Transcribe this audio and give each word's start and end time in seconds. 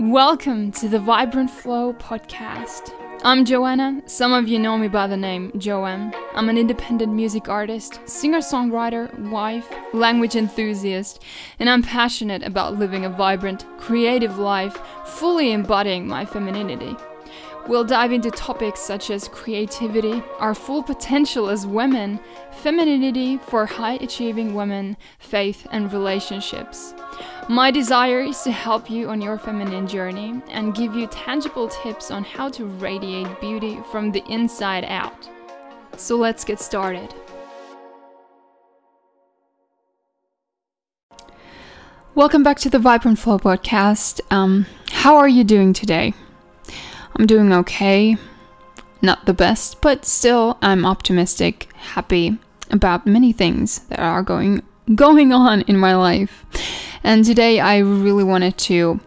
Welcome 0.00 0.72
to 0.72 0.88
the 0.88 0.98
Vibrant 0.98 1.50
Flow 1.50 1.92
podcast. 1.92 2.90
I'm 3.22 3.44
Joanna. 3.44 4.00
Some 4.06 4.32
of 4.32 4.48
you 4.48 4.58
know 4.58 4.78
me 4.78 4.88
by 4.88 5.06
the 5.06 5.16
name 5.18 5.52
Joanne. 5.58 6.14
I'm 6.34 6.48
an 6.48 6.56
independent 6.56 7.12
music 7.12 7.50
artist, 7.50 8.00
singer 8.06 8.38
songwriter, 8.38 9.12
wife, 9.30 9.70
language 9.92 10.36
enthusiast, 10.36 11.22
and 11.58 11.68
I'm 11.68 11.82
passionate 11.82 12.42
about 12.42 12.78
living 12.78 13.04
a 13.04 13.10
vibrant, 13.10 13.66
creative 13.76 14.38
life, 14.38 14.80
fully 15.04 15.52
embodying 15.52 16.08
my 16.08 16.24
femininity. 16.24 16.96
We'll 17.68 17.84
dive 17.84 18.10
into 18.12 18.30
topics 18.30 18.80
such 18.80 19.10
as 19.10 19.28
creativity, 19.28 20.22
our 20.38 20.54
full 20.54 20.82
potential 20.82 21.48
as 21.48 21.66
women, 21.66 22.18
femininity 22.62 23.36
for 23.36 23.66
high 23.66 23.94
achieving 23.94 24.54
women, 24.54 24.96
faith, 25.18 25.66
and 25.70 25.92
relationships. 25.92 26.94
My 27.48 27.70
desire 27.70 28.20
is 28.20 28.42
to 28.42 28.50
help 28.50 28.90
you 28.90 29.08
on 29.08 29.20
your 29.20 29.38
feminine 29.38 29.86
journey 29.86 30.40
and 30.48 30.74
give 30.74 30.94
you 30.94 31.06
tangible 31.08 31.68
tips 31.68 32.10
on 32.10 32.24
how 32.24 32.48
to 32.50 32.64
radiate 32.64 33.40
beauty 33.40 33.78
from 33.92 34.10
the 34.10 34.24
inside 34.28 34.84
out. 34.86 35.28
So 35.96 36.16
let's 36.16 36.44
get 36.44 36.60
started. 36.60 37.14
Welcome 42.14 42.42
back 42.42 42.58
to 42.60 42.70
the 42.70 42.78
Vibrant 42.78 43.18
Flow 43.18 43.38
podcast. 43.38 44.20
Um, 44.32 44.66
how 44.90 45.16
are 45.16 45.28
you 45.28 45.44
doing 45.44 45.72
today? 45.72 46.14
I'm 47.16 47.26
doing 47.26 47.52
okay. 47.52 48.16
Not 49.02 49.26
the 49.26 49.34
best, 49.34 49.80
but 49.80 50.04
still 50.04 50.58
I'm 50.62 50.84
optimistic, 50.84 51.72
happy 51.74 52.38
about 52.70 53.06
many 53.06 53.32
things 53.32 53.80
that 53.88 53.98
are 53.98 54.22
going 54.22 54.62
going 54.94 55.32
on 55.32 55.62
in 55.62 55.76
my 55.76 55.94
life. 55.94 56.44
And 57.02 57.24
today 57.24 57.60
I 57.60 57.78
really 57.78 58.24
wanted 58.24 58.58
to 58.58 59.00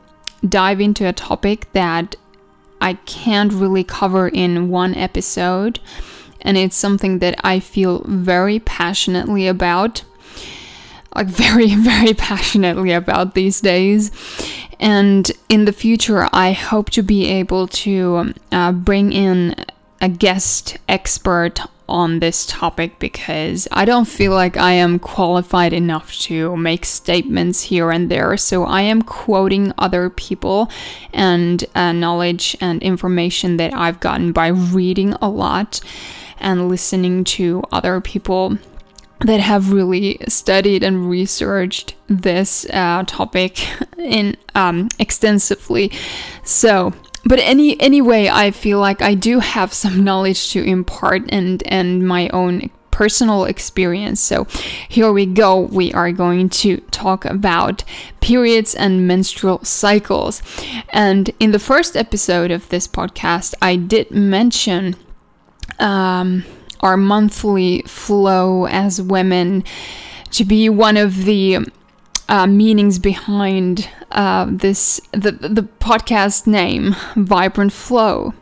dive 0.47 0.81
into 0.81 1.07
a 1.07 1.13
topic 1.13 1.71
that 1.73 2.15
I 2.81 2.95
can't 3.05 3.53
really 3.53 3.83
cover 3.83 4.27
in 4.27 4.69
one 4.69 4.95
episode. 4.95 5.79
And 6.41 6.57
it's 6.57 6.75
something 6.75 7.19
that 7.19 7.39
I 7.43 7.59
feel 7.59 8.03
very 8.05 8.59
passionately 8.59 9.47
about. 9.47 10.03
Like, 11.15 11.27
very, 11.45 11.75
very 11.75 12.13
passionately 12.13 12.91
about 12.91 13.35
these 13.35 13.61
days. 13.61 14.11
And 14.79 15.31
in 15.49 15.65
the 15.65 15.73
future, 15.73 16.27
I 16.31 16.51
hope 16.51 16.89
to 16.91 17.03
be 17.03 17.27
able 17.27 17.67
to 17.67 18.33
uh, 18.51 18.71
bring 18.71 19.11
in 19.13 19.55
a 20.01 20.09
guest 20.09 20.77
expert 20.89 21.59
on 21.87 22.19
this 22.19 22.45
topic 22.45 22.97
because 22.99 23.67
I 23.71 23.85
don't 23.85 24.07
feel 24.07 24.31
like 24.31 24.57
I 24.57 24.71
am 24.73 24.99
qualified 24.99 25.73
enough 25.73 26.13
to 26.21 26.55
make 26.55 26.85
statements 26.85 27.63
here 27.63 27.91
and 27.91 28.09
there. 28.09 28.35
So 28.37 28.63
I 28.63 28.81
am 28.81 29.01
quoting 29.01 29.73
other 29.77 30.09
people 30.09 30.69
and 31.13 31.63
uh, 31.75 31.91
knowledge 31.91 32.55
and 32.61 32.81
information 32.81 33.57
that 33.57 33.73
I've 33.73 33.99
gotten 33.99 34.31
by 34.31 34.47
reading 34.47 35.13
a 35.21 35.29
lot 35.29 35.81
and 36.39 36.69
listening 36.69 37.23
to 37.23 37.63
other 37.71 38.01
people 38.01 38.57
that 39.23 39.39
have 39.39 39.71
really 39.71 40.17
studied 40.27 40.83
and 40.83 41.09
researched 41.09 41.95
this 42.07 42.65
uh, 42.71 43.03
topic 43.07 43.65
in 43.97 44.35
um, 44.55 44.89
extensively. 44.99 45.91
So 46.43 46.93
but 47.25 47.39
any 47.39 47.79
anyway, 47.79 48.27
I 48.27 48.51
feel 48.51 48.79
like 48.79 49.01
I 49.01 49.13
do 49.13 49.39
have 49.39 49.73
some 49.73 50.03
knowledge 50.03 50.51
to 50.51 50.63
impart 50.63 51.23
and 51.29 51.63
and 51.65 52.05
my 52.05 52.29
own 52.29 52.69
personal 52.91 53.45
experience. 53.45 54.21
So 54.21 54.45
here 54.87 55.11
we 55.11 55.25
go. 55.25 55.59
We 55.59 55.91
are 55.93 56.11
going 56.11 56.49
to 56.49 56.77
talk 56.91 57.25
about 57.25 57.83
periods 58.21 58.75
and 58.75 59.07
menstrual 59.07 59.63
cycles. 59.63 60.43
And 60.89 61.31
in 61.39 61.53
the 61.53 61.59
first 61.59 61.97
episode 61.97 62.51
of 62.51 62.69
this 62.69 62.87
podcast, 62.87 63.55
I 63.61 63.77
did 63.77 64.11
mention 64.11 64.95
um, 65.79 66.43
our 66.83 66.97
monthly 66.97 67.81
flow 67.83 68.65
as 68.67 69.01
women 69.01 69.63
to 70.31 70.45
be 70.45 70.69
one 70.69 70.97
of 70.97 71.25
the 71.25 71.59
uh, 72.29 72.45
meanings 72.45 72.99
behind 72.99 73.89
uh, 74.11 74.45
this 74.49 74.99
the 75.11 75.31
the 75.31 75.67
podcast 75.79 76.45
name, 76.45 76.95
Vibrant 77.15 77.73
Flow, 77.73 78.33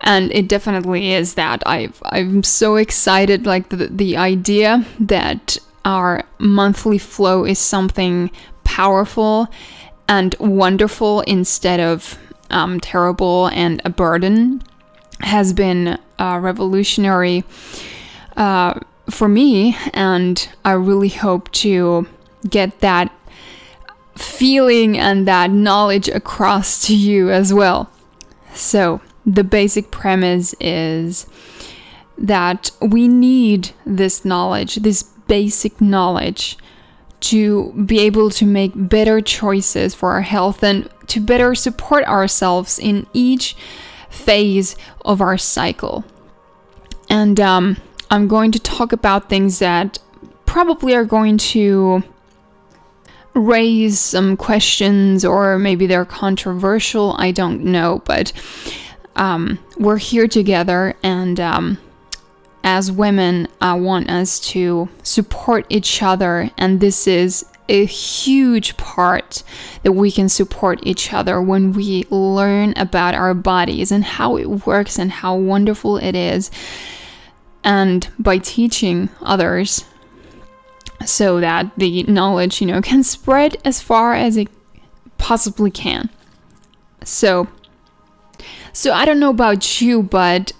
and 0.00 0.32
it 0.32 0.48
definitely 0.48 1.12
is 1.12 1.34
that. 1.34 1.62
I 1.66 1.90
I'm 2.06 2.42
so 2.42 2.76
excited, 2.76 3.46
like 3.46 3.68
the 3.68 3.88
the 3.88 4.16
idea 4.16 4.86
that 5.00 5.58
our 5.84 6.24
monthly 6.38 6.98
flow 6.98 7.44
is 7.44 7.58
something 7.58 8.30
powerful 8.64 9.48
and 10.08 10.34
wonderful 10.38 11.20
instead 11.22 11.80
of 11.80 12.18
um, 12.50 12.78
terrible 12.80 13.48
and 13.48 13.80
a 13.84 13.90
burden 13.90 14.62
has 15.20 15.52
been 15.52 15.98
uh, 16.22 16.38
revolutionary 16.38 17.42
uh, 18.36 18.78
for 19.10 19.28
me, 19.28 19.76
and 19.92 20.48
I 20.64 20.72
really 20.72 21.08
hope 21.08 21.50
to 21.52 22.06
get 22.48 22.78
that 22.80 23.12
feeling 24.16 24.96
and 24.96 25.26
that 25.26 25.50
knowledge 25.50 26.08
across 26.08 26.86
to 26.86 26.94
you 26.94 27.30
as 27.30 27.52
well. 27.52 27.90
So, 28.54 29.00
the 29.26 29.42
basic 29.42 29.90
premise 29.90 30.54
is 30.60 31.26
that 32.16 32.70
we 32.80 33.08
need 33.08 33.70
this 33.84 34.24
knowledge, 34.24 34.76
this 34.76 35.02
basic 35.02 35.80
knowledge, 35.80 36.56
to 37.20 37.72
be 37.86 37.98
able 38.00 38.30
to 38.30 38.44
make 38.44 38.72
better 38.74 39.20
choices 39.20 39.94
for 39.94 40.12
our 40.12 40.22
health 40.22 40.62
and 40.62 40.88
to 41.08 41.20
better 41.20 41.54
support 41.54 42.04
ourselves 42.04 42.78
in 42.78 43.06
each 43.12 43.56
phase 44.12 44.76
of 45.04 45.20
our 45.20 45.38
cycle. 45.38 46.04
And 47.12 47.38
um, 47.38 47.76
I'm 48.10 48.26
going 48.26 48.52
to 48.52 48.58
talk 48.58 48.94
about 48.94 49.28
things 49.28 49.58
that 49.58 49.98
probably 50.46 50.94
are 50.94 51.04
going 51.04 51.36
to 51.36 52.02
raise 53.34 54.00
some 54.00 54.34
questions 54.38 55.22
or 55.22 55.58
maybe 55.58 55.86
they're 55.86 56.06
controversial. 56.06 57.14
I 57.18 57.30
don't 57.30 57.64
know, 57.64 58.00
but 58.06 58.32
um, 59.14 59.58
we're 59.76 59.98
here 59.98 60.26
together 60.26 60.94
and 61.02 61.38
um, 61.38 61.76
as 62.64 62.90
women, 62.90 63.46
I 63.60 63.74
want 63.74 64.08
us 64.10 64.40
to 64.50 64.88
support 65.02 65.66
each 65.68 66.02
other, 66.02 66.50
and 66.56 66.80
this 66.80 67.06
is 67.06 67.44
a 67.68 67.84
huge 67.84 68.76
part 68.76 69.42
that 69.82 69.92
we 69.92 70.12
can 70.12 70.28
support 70.28 70.78
each 70.82 71.12
other 71.12 71.42
when 71.42 71.72
we 71.72 72.06
learn 72.08 72.72
about 72.76 73.14
our 73.14 73.34
bodies 73.34 73.90
and 73.90 74.04
how 74.04 74.36
it 74.36 74.66
works 74.66 74.98
and 74.98 75.10
how 75.10 75.34
wonderful 75.34 75.96
it 75.96 76.14
is. 76.14 76.50
And 77.64 78.08
by 78.18 78.38
teaching 78.38 79.08
others 79.20 79.84
so 81.04 81.40
that 81.40 81.70
the 81.76 82.02
knowledge, 82.04 82.60
you 82.60 82.66
know, 82.66 82.80
can 82.80 83.02
spread 83.02 83.56
as 83.64 83.80
far 83.80 84.14
as 84.14 84.36
it 84.36 84.48
possibly 85.18 85.70
can. 85.70 86.10
So 87.04 87.48
so 88.72 88.92
I 88.92 89.04
don't 89.04 89.20
know 89.20 89.30
about 89.30 89.80
you, 89.80 90.02
but 90.02 90.52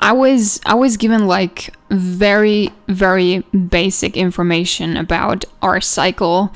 I 0.00 0.12
was 0.12 0.60
I 0.64 0.74
was 0.74 0.96
given 0.96 1.26
like 1.26 1.74
very 1.90 2.70
very 2.88 3.40
basic 3.68 4.16
information 4.16 4.96
about 4.96 5.44
our 5.60 5.80
cycle 5.80 6.52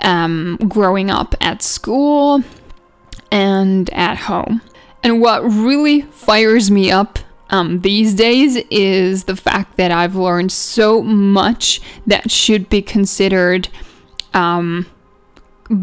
um, 0.00 0.58
growing 0.68 1.10
up 1.10 1.34
at 1.40 1.62
school 1.62 2.42
and 3.30 3.90
at 3.90 4.18
home. 4.18 4.60
And 5.02 5.20
what 5.20 5.42
really 5.42 6.02
fires 6.02 6.70
me 6.70 6.90
up 6.90 7.18
um, 7.52 7.80
these 7.80 8.14
days 8.14 8.56
is 8.70 9.24
the 9.24 9.36
fact 9.36 9.76
that 9.76 9.92
I've 9.92 10.16
learned 10.16 10.50
so 10.50 11.02
much 11.02 11.82
that 12.06 12.30
should 12.30 12.70
be 12.70 12.80
considered 12.80 13.68
um, 14.32 14.86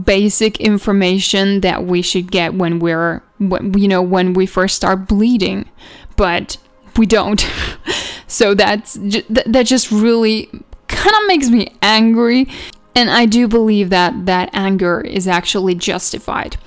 basic 0.03 0.59
information 0.59 1.61
that 1.61 1.85
we 1.85 2.01
should 2.01 2.31
get 2.31 2.55
when 2.55 2.79
we're, 2.79 3.21
when, 3.37 3.77
you 3.77 3.87
know, 3.87 4.01
when 4.01 4.33
we 4.33 4.47
first 4.47 4.75
start 4.75 5.07
bleeding, 5.07 5.69
but 6.17 6.57
we 6.97 7.05
don't. 7.05 7.47
so 8.27 8.55
that's 8.55 8.95
that 8.95 9.63
just 9.67 9.91
really 9.91 10.49
kind 10.87 11.15
of 11.15 11.27
makes 11.27 11.49
me 11.49 11.71
angry, 11.83 12.47
and 12.95 13.11
I 13.11 13.27
do 13.27 13.47
believe 13.47 13.91
that 13.91 14.25
that 14.25 14.49
anger 14.53 15.01
is 15.01 15.27
actually 15.27 15.75
justified. 15.75 16.57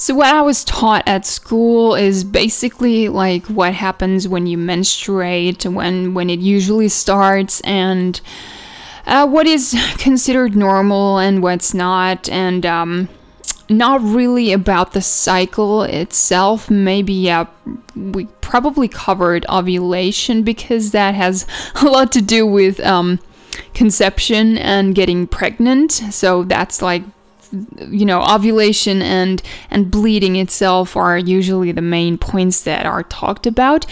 So, 0.00 0.14
what 0.14 0.34
I 0.34 0.40
was 0.40 0.64
taught 0.64 1.06
at 1.06 1.26
school 1.26 1.94
is 1.94 2.24
basically 2.24 3.10
like 3.10 3.44
what 3.48 3.74
happens 3.74 4.26
when 4.26 4.46
you 4.46 4.56
menstruate, 4.56 5.66
when, 5.66 6.14
when 6.14 6.30
it 6.30 6.40
usually 6.40 6.88
starts, 6.88 7.60
and 7.60 8.18
uh, 9.04 9.26
what 9.26 9.46
is 9.46 9.76
considered 9.98 10.56
normal 10.56 11.18
and 11.18 11.42
what's 11.42 11.74
not, 11.74 12.30
and 12.30 12.64
um, 12.64 13.10
not 13.68 14.00
really 14.00 14.54
about 14.54 14.92
the 14.92 15.02
cycle 15.02 15.82
itself. 15.82 16.70
Maybe, 16.70 17.12
yeah, 17.12 17.44
we 17.94 18.24
probably 18.40 18.88
covered 18.88 19.44
ovulation 19.50 20.44
because 20.44 20.92
that 20.92 21.14
has 21.14 21.46
a 21.74 21.84
lot 21.84 22.10
to 22.12 22.22
do 22.22 22.46
with 22.46 22.80
um, 22.80 23.20
conception 23.74 24.56
and 24.56 24.94
getting 24.94 25.26
pregnant. 25.26 25.92
So, 25.92 26.42
that's 26.42 26.80
like 26.80 27.02
you 27.88 28.04
know 28.04 28.22
ovulation 28.22 29.02
and 29.02 29.42
and 29.70 29.90
bleeding 29.90 30.36
itself 30.36 30.96
are 30.96 31.18
usually 31.18 31.72
the 31.72 31.82
main 31.82 32.16
points 32.16 32.62
that 32.62 32.86
are 32.86 33.02
talked 33.02 33.46
about 33.46 33.86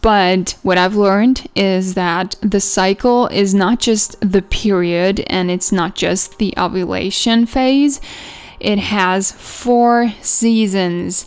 but 0.00 0.56
what 0.62 0.78
I've 0.78 0.94
learned 0.94 1.48
is 1.54 1.94
that 1.94 2.36
the 2.40 2.60
cycle 2.60 3.26
is 3.28 3.52
not 3.52 3.80
just 3.80 4.16
the 4.20 4.42
period 4.42 5.24
and 5.26 5.50
it's 5.50 5.72
not 5.72 5.96
just 5.96 6.38
the 6.38 6.54
ovulation 6.56 7.46
phase. 7.46 8.00
It 8.60 8.78
has 8.78 9.32
four 9.32 10.12
seasons. 10.22 11.26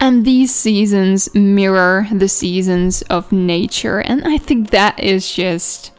And 0.00 0.24
these 0.24 0.54
seasons 0.54 1.32
mirror 1.34 2.08
the 2.12 2.28
seasons 2.28 3.02
of 3.02 3.30
nature. 3.32 4.00
And 4.00 4.24
I 4.26 4.38
think 4.38 4.70
that 4.70 4.98
is 4.98 5.32
just 5.32 5.92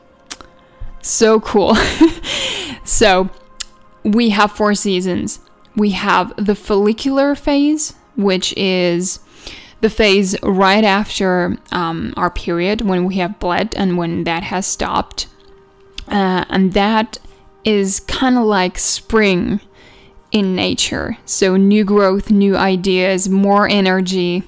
so 1.02 1.40
cool. 1.40 1.76
so, 2.84 3.30
we 4.13 4.29
have 4.29 4.51
four 4.51 4.73
seasons. 4.73 5.39
We 5.75 5.91
have 5.91 6.33
the 6.44 6.56
follicular 6.56 7.35
phase, 7.35 7.94
which 8.15 8.53
is 8.57 9.19
the 9.81 9.89
phase 9.89 10.41
right 10.44 10.83
after 10.83 11.57
um, 11.71 12.13
our 12.17 12.29
period 12.29 12.81
when 12.81 13.06
we 13.06 13.15
have 13.15 13.39
bled 13.39 13.73
and 13.75 13.97
when 13.97 14.23
that 14.25 14.44
has 14.44 14.65
stopped. 14.65 15.27
Uh, 16.07 16.44
and 16.50 16.73
that 16.73 17.17
is 17.63 18.00
kind 18.01 18.38
of 18.38 18.44
like 18.44 18.77
spring 18.77 19.61
in 20.31 20.56
nature. 20.56 21.17
So, 21.25 21.56
new 21.56 21.83
growth, 21.83 22.29
new 22.29 22.56
ideas, 22.56 23.29
more 23.29 23.67
energy, 23.67 24.44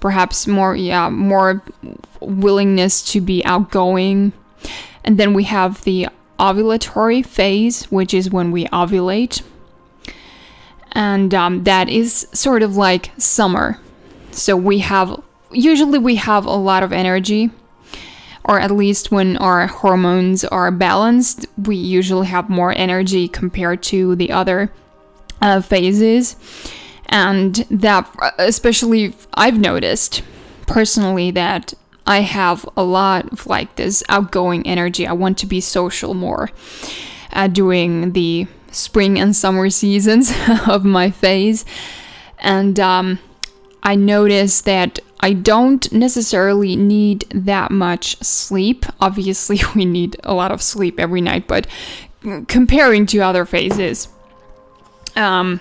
perhaps 0.00 0.46
more, 0.46 0.74
yeah, 0.76 1.08
more 1.10 1.62
willingness 2.20 3.02
to 3.12 3.20
be 3.20 3.44
outgoing. 3.44 4.32
And 5.04 5.18
then 5.18 5.34
we 5.34 5.44
have 5.44 5.82
the 5.84 6.08
ovulatory 6.38 7.24
phase, 7.24 7.84
which 7.84 8.14
is 8.14 8.30
when 8.30 8.50
we 8.50 8.66
ovulate. 8.66 9.42
And 10.92 11.34
um, 11.34 11.64
that 11.64 11.88
is 11.88 12.26
sort 12.32 12.62
of 12.62 12.76
like 12.76 13.12
summer. 13.18 13.78
So 14.30 14.56
we 14.56 14.78
have 14.78 15.22
usually 15.50 15.98
we 15.98 16.16
have 16.16 16.44
a 16.44 16.50
lot 16.50 16.82
of 16.82 16.92
energy 16.92 17.50
or 18.48 18.58
at 18.58 18.70
least 18.70 19.12
when 19.12 19.36
our 19.36 19.66
hormones 19.66 20.42
are 20.42 20.70
balanced, 20.70 21.46
we 21.58 21.76
usually 21.76 22.26
have 22.26 22.48
more 22.48 22.72
energy 22.76 23.28
compared 23.28 23.82
to 23.82 24.16
the 24.16 24.32
other 24.32 24.72
uh, 25.42 25.60
phases. 25.60 26.34
And 27.10 27.56
that, 27.70 28.10
especially, 28.38 29.14
I've 29.34 29.58
noticed 29.58 30.22
personally 30.66 31.30
that 31.32 31.74
I 32.08 32.20
have 32.20 32.66
a 32.74 32.82
lot 32.82 33.30
of 33.30 33.46
like 33.46 33.76
this 33.76 34.02
outgoing 34.08 34.66
energy. 34.66 35.06
I 35.06 35.12
want 35.12 35.36
to 35.38 35.46
be 35.46 35.60
social 35.60 36.14
more 36.14 36.50
uh, 37.34 37.48
during 37.48 38.12
the 38.12 38.46
spring 38.72 39.18
and 39.20 39.36
summer 39.36 39.68
seasons 39.82 40.32
of 40.66 40.86
my 40.86 41.10
phase. 41.10 41.66
And 42.38 42.80
um, 42.80 43.18
I 43.82 43.94
notice 43.94 44.62
that 44.62 45.00
I 45.20 45.34
don't 45.34 45.92
necessarily 45.92 46.76
need 46.76 47.28
that 47.28 47.70
much 47.70 48.16
sleep. 48.20 48.86
Obviously, 49.00 49.60
we 49.74 49.84
need 49.84 50.16
a 50.24 50.32
lot 50.32 50.50
of 50.50 50.62
sleep 50.62 50.98
every 50.98 51.20
night, 51.20 51.46
but 51.46 51.66
comparing 52.46 53.04
to 53.06 53.18
other 53.18 53.44
phases, 53.44 54.08
um, 55.14 55.60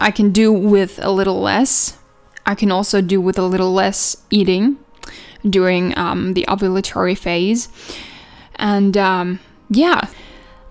I 0.00 0.10
can 0.10 0.32
do 0.32 0.54
with 0.54 0.98
a 1.02 1.10
little 1.10 1.38
less. 1.38 1.98
I 2.46 2.54
can 2.54 2.72
also 2.72 3.02
do 3.02 3.20
with 3.20 3.38
a 3.38 3.42
little 3.42 3.74
less 3.74 4.16
eating 4.30 4.78
during 5.48 5.96
um, 5.98 6.34
the 6.34 6.44
ovulatory 6.48 7.16
phase. 7.16 7.68
And 8.56 8.96
um, 8.96 9.40
yeah, 9.68 10.08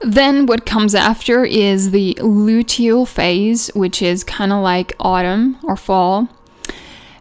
then 0.02 0.46
what 0.46 0.66
comes 0.66 0.96
after 0.96 1.44
is 1.44 1.92
the 1.92 2.16
luteal 2.20 3.08
phase, 3.08 3.70
which 3.74 4.02
is 4.02 4.24
kind 4.24 4.52
of 4.52 4.62
like 4.62 4.96
autumn 5.00 5.58
or 5.64 5.76
fall 5.76 6.30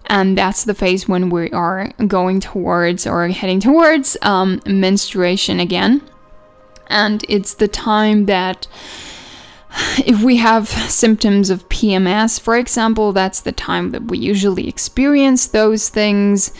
and 0.09 0.37
that's 0.37 0.65
the 0.65 0.75
phase 0.75 1.07
when 1.07 1.29
we 1.29 1.51
are 1.51 1.93
going 2.07 2.41
towards 2.41 3.07
or 3.07 3.29
heading 3.29 3.61
towards 3.61 4.17
um, 4.23 4.61
menstruation 4.67 5.61
again. 5.61 6.03
And 6.89 7.25
it's 7.29 7.55
the 7.55 7.69
time 7.69 8.25
that 8.27 8.67
if 9.99 10.23
we 10.23 10.37
have 10.37 10.69
symptoms 10.69 11.51
of 11.51 11.69
PMS, 11.69 12.41
for 12.41 12.57
example, 12.57 13.13
that's 13.13 13.41
the 13.41 13.53
time 13.53 13.91
that 13.91 14.05
we 14.05 14.19
usually 14.19 14.67
experience 14.67 15.47
those 15.47 15.91
things. 15.91 16.53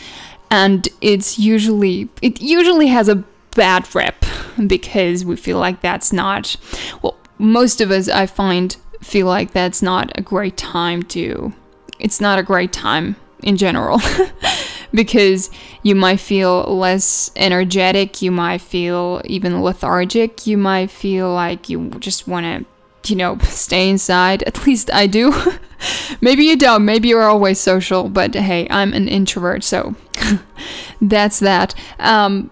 And 0.51 0.87
it's 1.01 1.37
usually, 1.37 2.09
it 2.21 2.41
usually 2.41 2.87
has 2.87 3.07
a 3.07 3.23
bad 3.51 3.93
rep 3.93 4.25
because 4.67 5.23
we 5.25 5.35
feel 5.35 5.59
like 5.59 5.81
that's 5.81 6.11
not, 6.11 6.55
well, 7.01 7.17
most 7.37 7.81
of 7.81 7.91
us, 7.91 8.09
I 8.09 8.25
find, 8.25 8.75
feel 9.01 9.27
like 9.27 9.51
that's 9.51 9.81
not 9.81 10.11
a 10.17 10.21
great 10.21 10.57
time 10.57 11.03
to, 11.03 11.53
it's 11.99 12.19
not 12.19 12.39
a 12.39 12.43
great 12.43 12.73
time 12.73 13.15
in 13.43 13.57
general 13.57 14.01
because 14.93 15.49
you 15.83 15.95
might 15.95 16.19
feel 16.19 16.63
less 16.63 17.31
energetic, 17.35 18.21
you 18.21 18.31
might 18.31 18.61
feel 18.61 19.21
even 19.25 19.61
lethargic, 19.61 20.45
you 20.47 20.57
might 20.57 20.91
feel 20.91 21.31
like 21.31 21.69
you 21.69 21.89
just 21.99 22.27
want 22.27 22.45
to, 22.45 23.11
you 23.11 23.15
know, 23.15 23.37
stay 23.43 23.89
inside. 23.89 24.43
At 24.43 24.65
least 24.65 24.91
I 24.91 25.07
do. 25.07 25.33
maybe 26.21 26.43
you 26.43 26.57
don't, 26.57 26.85
maybe 26.85 27.07
you're 27.07 27.23
always 27.23 27.59
social, 27.59 28.09
but 28.09 28.35
hey, 28.35 28.67
I'm 28.69 28.93
an 28.93 29.07
introvert, 29.07 29.63
so 29.63 29.95
that's 31.01 31.39
that. 31.39 31.75
Um, 31.99 32.51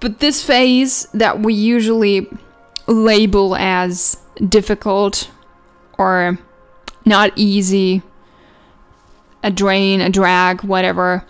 but 0.00 0.20
this 0.20 0.44
phase 0.44 1.06
that 1.14 1.40
we 1.40 1.54
usually 1.54 2.28
label 2.86 3.56
as 3.56 4.16
difficult 4.48 5.30
or 5.98 6.38
not 7.04 7.32
easy 7.36 8.02
a 9.42 9.50
drain, 9.50 10.00
a 10.00 10.10
drag, 10.10 10.62
whatever. 10.62 11.24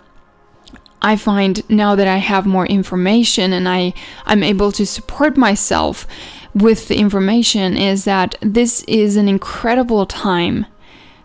I 1.01 1.15
find 1.15 1.67
now 1.69 1.95
that 1.95 2.07
I 2.07 2.17
have 2.17 2.45
more 2.45 2.65
information 2.65 3.53
and 3.53 3.69
I 3.69 3.93
I'm 4.25 4.43
able 4.43 4.71
to 4.73 4.85
support 4.85 5.37
myself 5.37 6.05
with 6.53 6.87
the 6.87 6.97
information 6.97 7.77
is 7.77 8.05
that 8.05 8.35
this 8.41 8.83
is 8.83 9.15
an 9.15 9.29
incredible 9.29 10.05
time 10.05 10.65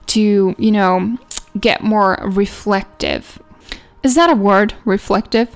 to, 0.06 0.55
you 0.58 0.70
know, 0.70 1.17
get 1.58 1.82
more 1.82 2.19
reflective. 2.23 3.43
Is 4.04 4.14
that 4.14 4.30
a 4.30 4.34
word? 4.34 4.74
Reflective? 4.84 5.48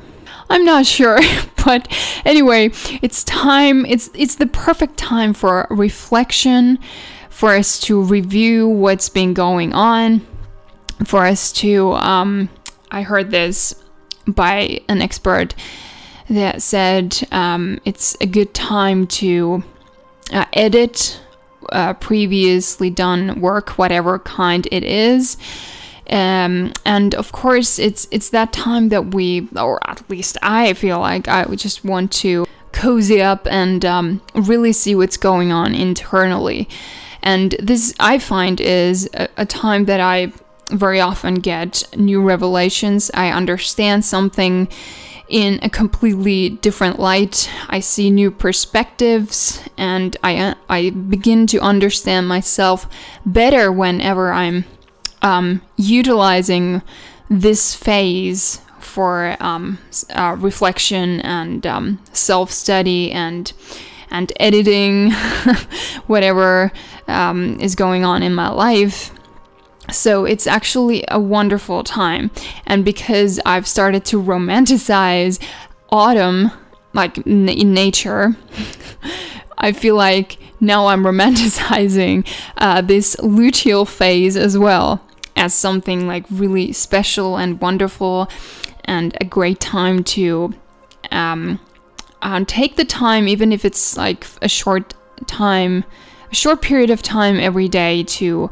I'm 0.51 0.65
not 0.65 0.87
sure, 0.87 1.21
but 1.65 1.87
anyway, 2.25 2.71
it's 3.03 3.23
time 3.23 3.87
it's 3.87 4.11
it's 4.15 4.35
the 4.35 4.47
perfect 4.47 4.97
time 4.97 5.35
for 5.35 5.67
reflection 5.71 6.79
for 7.39 7.55
us 7.55 7.79
to 7.79 8.03
review 8.03 8.67
what's 8.67 9.09
been 9.09 9.33
going 9.33 9.73
on 9.73 10.27
for 11.05 11.25
us 11.25 11.53
to 11.53 11.93
um, 11.93 12.49
i 12.91 13.03
heard 13.03 13.31
this 13.31 13.75
by 14.27 14.81
an 14.89 15.01
expert 15.01 15.55
that 16.29 16.61
said 16.61 17.17
um, 17.31 17.79
it's 17.85 18.17
a 18.21 18.27
good 18.27 18.53
time 18.53 19.07
to 19.07 19.63
uh, 20.33 20.45
edit 20.53 21.21
uh, 21.71 21.95
previously 21.95 22.91
done 22.91 23.41
work 23.41 23.71
whatever 23.79 24.19
kind 24.19 24.67
it 24.73 24.83
is 24.83 25.37
um, 26.11 26.73
and 26.85 27.15
of 27.15 27.33
course 27.33 27.79
it's 27.79 28.09
it's 28.11 28.31
that 28.31 28.53
time 28.53 28.89
that 28.89 29.15
we 29.15 29.49
or 29.57 29.79
at 29.89 30.09
least 30.09 30.37
i 30.43 30.73
feel 30.75 30.99
like 30.99 31.29
i 31.29 31.45
would 31.47 31.59
just 31.59 31.85
want 31.85 32.11
to 32.13 32.47
cozy 32.73 33.21
up 33.21 33.47
and 33.51 33.85
um, 33.85 34.21
really 34.35 34.73
see 34.73 34.95
what's 34.95 35.17
going 35.17 35.51
on 35.53 35.75
internally 35.75 36.69
and 37.23 37.53
this 37.59 37.95
i 37.99 38.19
find 38.19 38.61
is 38.61 39.09
a, 39.15 39.29
a 39.37 39.47
time 39.47 39.87
that 39.87 40.01
i 40.01 40.33
very 40.71 41.01
often 41.01 41.37
get 41.37 41.83
new 41.97 42.23
revelations. 42.23 43.11
I 43.15 43.31
understand 43.31 44.05
something 44.05 44.69
in 45.29 45.59
a 45.63 45.69
completely 45.69 46.51
different 46.51 46.99
light. 46.99 47.51
I 47.69 47.81
see 47.81 48.11
new 48.11 48.31
perspectives 48.31 49.63
and 49.77 50.17
I, 50.25 50.55
I 50.69 50.91
begin 50.91 51.47
to 51.49 51.61
understand 51.61 52.29
myself 52.29 52.89
better 53.27 53.71
whenever 53.71 54.33
I'm 54.33 54.65
um, 55.23 55.63
utilizing 55.77 56.83
this 57.29 57.75
phase 57.75 58.61
for 58.79 59.37
um, 59.41 59.79
uh, 60.11 60.37
reflection 60.39 61.21
and 61.21 61.67
um, 61.67 62.03
self 62.13 62.51
study 62.51 63.13
and 63.13 63.53
and 64.11 64.33
editing 64.41 65.11
whatever 66.07 66.73
um, 67.07 67.61
is 67.61 67.75
going 67.75 68.05
on 68.05 68.23
in 68.23 68.35
my 68.35 68.49
life 68.49 69.13
so 69.91 70.25
it's 70.25 70.47
actually 70.47 71.05
a 71.09 71.19
wonderful 71.19 71.83
time. 71.83 72.31
And 72.67 72.85
because 72.85 73.41
I've 73.47 73.67
started 73.67 74.05
to 74.07 74.23
romanticize 74.23 75.43
autumn, 75.91 76.51
like 76.93 77.19
in 77.19 77.73
nature, 77.73 78.37
I 79.59 79.73
feel 79.73 79.97
like 79.97 80.39
now 80.61 80.89
I'm 80.89 81.05
romanticizing 81.05 82.27
uh, 82.59 82.81
this 82.83 83.17
luteal 83.17 83.89
phase 83.89 84.37
as 84.37 84.59
well 84.59 85.03
as 85.39 85.55
something 85.55 86.07
like 86.07 86.25
really 86.31 86.73
special 86.73 87.37
and 87.37 87.61
wonderful 87.61 88.29
and 88.85 89.17
a 89.21 89.25
great 89.25 89.61
time 89.61 90.03
to 90.03 90.55
um, 91.11 91.61
uh, 92.23 92.45
take 92.47 92.77
the 92.77 92.85
time, 92.85 93.29
even 93.29 93.53
if 93.53 93.65
it's 93.65 93.97
like 93.97 94.27
a 94.43 94.49
short 94.49 94.95
time 95.27 95.85
a 96.31 96.35
short 96.35 96.63
period 96.63 96.91
of 96.91 97.03
time 97.03 97.39
every 97.39 97.69
day 97.69 98.03
to 98.05 98.51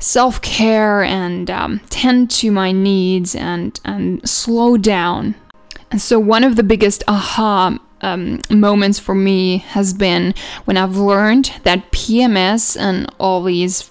self 0.00 0.40
care 0.42 1.02
and 1.02 1.50
um, 1.50 1.80
tend 1.90 2.30
to 2.30 2.50
my 2.50 2.72
needs 2.72 3.34
and, 3.34 3.80
and 3.84 4.28
slow 4.28 4.76
down. 4.76 5.34
And 5.90 6.00
so, 6.00 6.18
one 6.18 6.44
of 6.44 6.56
the 6.56 6.62
biggest 6.62 7.04
aha 7.06 7.78
um, 8.00 8.40
moments 8.50 8.98
for 8.98 9.14
me 9.14 9.58
has 9.58 9.94
been 9.94 10.34
when 10.64 10.76
I've 10.76 10.96
learned 10.96 11.52
that 11.62 11.90
PMS 11.92 12.76
and 12.78 13.10
all 13.18 13.42
these 13.42 13.90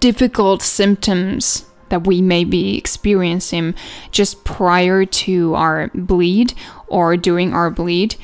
difficult 0.00 0.62
symptoms 0.62 1.64
that 1.88 2.06
we 2.06 2.22
may 2.22 2.44
be 2.44 2.76
experiencing 2.76 3.74
just 4.10 4.44
prior 4.44 5.04
to 5.04 5.54
our 5.54 5.90
bleed 5.94 6.54
or 6.86 7.16
during 7.16 7.52
our 7.52 7.70
bleed, 7.70 8.16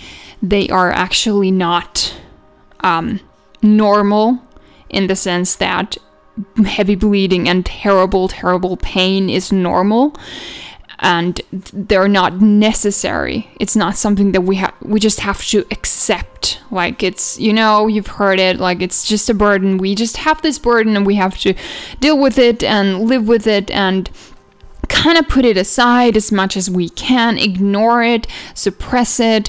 they 0.43 0.69
are 0.69 0.91
actually 0.91 1.51
not 1.51 2.15
um, 2.81 3.21
normal 3.63 4.43
in 4.89 5.07
the 5.07 5.17
sense 5.17 5.57
that 5.57 5.97
heavy 6.65 6.95
bleeding 6.95 7.49
and 7.49 7.67
terrible, 7.67 8.29
terrible 8.29 8.77
pain 8.77 9.29
is 9.29 9.53
normal 9.53 10.17
and 11.01 11.41
they're 11.51 12.09
not 12.09 12.41
necessary. 12.41 13.51
It's 13.59 13.75
not 13.75 13.97
something 13.97 14.33
that 14.33 14.43
we 14.43 14.57
have 14.57 14.75
we 14.83 15.01
just 15.01 15.21
have 15.21 15.45
to 15.47 15.67
accept. 15.71 16.61
Like 16.71 17.03
it's 17.03 17.39
you 17.39 17.53
know, 17.53 17.87
you've 17.87 18.07
heard 18.07 18.39
it, 18.39 18.59
like 18.59 18.83
it's 18.83 19.09
just 19.09 19.31
a 19.31 19.35
burden. 19.35 19.79
We 19.79 19.95
just 19.95 20.19
have 20.19 20.43
this 20.43 20.59
burden 20.59 20.97
and 20.97 21.07
we 21.07 21.15
have 21.15 21.39
to 21.39 21.55
deal 22.01 22.19
with 22.19 22.39
it 22.39 22.63
and 22.63 23.09
live 23.09 23.27
with 23.27 23.47
it 23.47 23.71
and 23.71 24.11
kind 24.89 25.17
of 25.17 25.29
put 25.29 25.47
it 25.47 25.57
aside 25.57 26.17
as 26.17 26.31
much 26.31 26.57
as 26.57 26.69
we 26.69 26.91
can, 26.91 27.39
ignore 27.39 28.03
it, 28.03 28.27
suppress 28.55 29.19
it, 29.19 29.49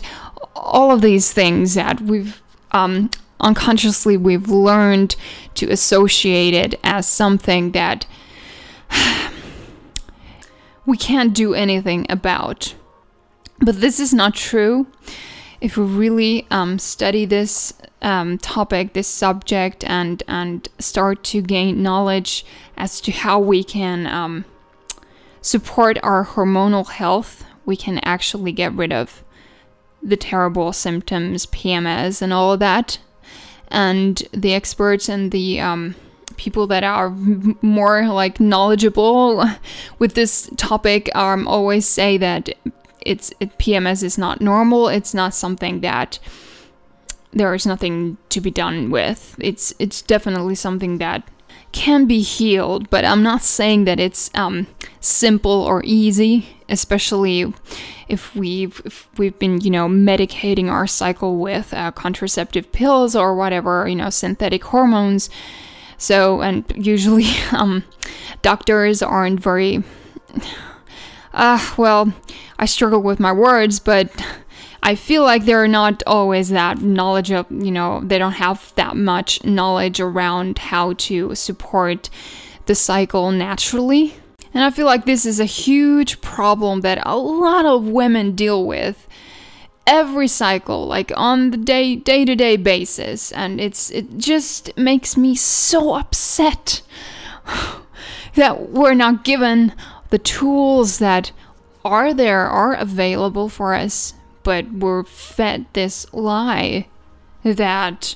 all 0.56 0.92
of 0.92 1.02
these 1.02 1.34
things 1.34 1.74
that 1.74 2.00
we've 2.00 2.42
um, 2.72 3.10
unconsciously 3.42 4.16
we've 4.16 4.48
learned 4.48 5.16
to 5.56 5.70
associate 5.70 6.54
it 6.54 6.80
as 6.84 7.08
something 7.08 7.72
that 7.72 8.06
we 10.86 10.98
can't 10.98 11.34
do 11.34 11.54
anything 11.54 12.06
about. 12.10 12.76
But 13.60 13.82
this 13.82 14.00
is 14.00 14.14
not 14.14 14.34
true. 14.36 14.88
If 15.60 15.78
we 15.78 15.84
really 15.84 16.48
um, 16.50 16.80
study 16.80 17.26
this 17.26 17.74
um, 18.02 18.40
topic, 18.40 18.94
this 18.94 19.08
subject, 19.08 19.84
and 19.84 20.24
and 20.28 20.68
start 20.80 21.24
to 21.26 21.42
gain 21.42 21.84
knowledge 21.84 22.44
as 22.78 23.00
to 23.02 23.12
how 23.12 23.40
we 23.40 23.64
can 23.64 24.08
um, 24.08 24.46
support 25.42 26.00
our 26.02 26.26
hormonal 26.26 26.90
health, 26.90 27.46
we 27.64 27.76
can 27.76 28.00
actually 28.00 28.52
get 28.52 28.74
rid 28.74 28.92
of 28.92 29.24
the 30.02 30.18
terrible 30.18 30.74
symptoms, 30.74 31.46
PMS, 31.46 32.24
and 32.24 32.34
all 32.34 32.54
of 32.54 32.60
that 32.60 32.98
and 33.72 34.24
the 34.34 34.54
experts 34.54 35.10
and 35.10 35.32
the 35.32 35.60
um, 35.60 35.96
people 36.42 36.66
that 36.66 36.84
are 36.84 37.12
more 37.62 38.08
like 38.08 38.40
knowledgeable 38.40 39.46
with 40.00 40.16
this 40.16 40.50
topic 40.58 41.16
um, 41.16 41.48
always 41.48 41.86
say 41.86 42.18
that 42.18 42.50
it's 43.02 43.32
it, 43.40 43.56
PMS 43.60 44.02
is 44.04 44.18
not 44.18 44.42
normal. 44.42 44.88
It's 44.88 45.14
not 45.14 45.36
something 45.36 45.82
that 45.82 46.18
there 47.32 47.54
is 47.54 47.68
nothing 47.68 48.18
to 48.30 48.42
be 48.42 48.50
done 48.50 48.90
with. 48.90 49.36
It's 49.38 49.76
it's 49.78 50.02
definitely 50.02 50.56
something 50.56 50.98
that 50.98 51.22
can 51.72 52.06
be 52.06 52.22
healed, 52.22 52.90
but 52.90 53.06
I'm 53.06 53.24
not 53.24 53.44
saying 53.44 53.86
that 53.86 54.00
it's 54.00 54.32
um, 54.34 54.66
simple 55.00 55.52
or 55.52 55.84
easy, 55.86 56.58
especially 56.70 57.54
if 58.10 58.36
we've 58.36 58.82
if 58.84 59.08
we've 59.20 59.38
been 59.38 59.62
you 59.62 59.70
know 59.70 59.88
medicating 59.88 60.72
our 60.72 60.88
cycle 60.88 61.38
with 61.38 61.72
uh, 61.74 61.92
contraceptive 61.92 62.72
pills 62.72 63.16
or 63.16 63.36
whatever 63.36 63.88
you 63.88 63.96
know 63.96 64.10
synthetic 64.10 64.64
hormones. 64.66 65.30
So 66.02 66.42
and 66.42 66.66
usually 66.76 67.28
um, 67.52 67.84
doctors 68.42 69.02
aren't 69.02 69.40
very. 69.40 69.84
Uh, 71.34 71.66
well, 71.78 72.14
I 72.60 72.66
struggle 72.66 73.02
with 73.02 73.18
my 73.18 73.32
words, 73.32 73.80
but 73.80 74.12
I 74.84 74.96
feel 74.96 75.24
like 75.24 75.46
they're 75.46 75.66
not 75.66 76.04
always 76.06 76.50
that 76.50 76.82
knowledge 76.82 77.32
of, 77.32 77.50
you 77.50 77.72
know, 77.72 78.02
they 78.04 78.20
don't 78.20 78.34
have 78.34 78.74
that 78.76 78.98
much 78.98 79.42
knowledge 79.46 80.02
around 80.02 80.58
how 80.58 80.92
to 81.08 81.34
support 81.34 82.10
the 82.66 82.76
cycle 82.76 83.32
naturally. 83.32 84.16
And 84.54 84.62
I 84.62 84.72
feel 84.72 84.86
like 84.86 85.06
this 85.06 85.26
is 85.26 85.40
a 85.40 85.46
huge 85.46 86.20
problem 86.20 86.82
that 86.82 87.02
a 87.06 87.16
lot 87.16 87.66
of 87.66 87.86
women 87.88 88.36
deal 88.36 88.66
with 88.66 89.08
every 89.88 90.28
cycle 90.28 90.86
like 90.86 91.12
on 91.18 91.52
the 91.52 91.58
day 91.58 91.96
day 91.96 92.24
to 92.24 92.36
day 92.36 92.56
basis 92.56 93.32
and 93.32 93.60
it's 93.60 93.90
it 93.92 94.18
just 94.18 94.76
makes 94.78 95.18
me 95.18 95.36
so 95.36 95.96
upset 95.96 96.82
that 98.36 98.70
we're 98.70 98.94
not 98.94 99.24
given 99.24 99.74
the 100.10 100.20
tools 100.20 101.00
that 101.00 101.32
are 101.84 102.14
there 102.14 102.48
are 102.48 102.74
available 102.74 103.50
for 103.50 103.74
us 103.74 104.14
but 104.44 104.72
we're 104.72 105.04
fed 105.04 105.66
this 105.74 106.12
lie 106.14 106.88
that 107.44 108.16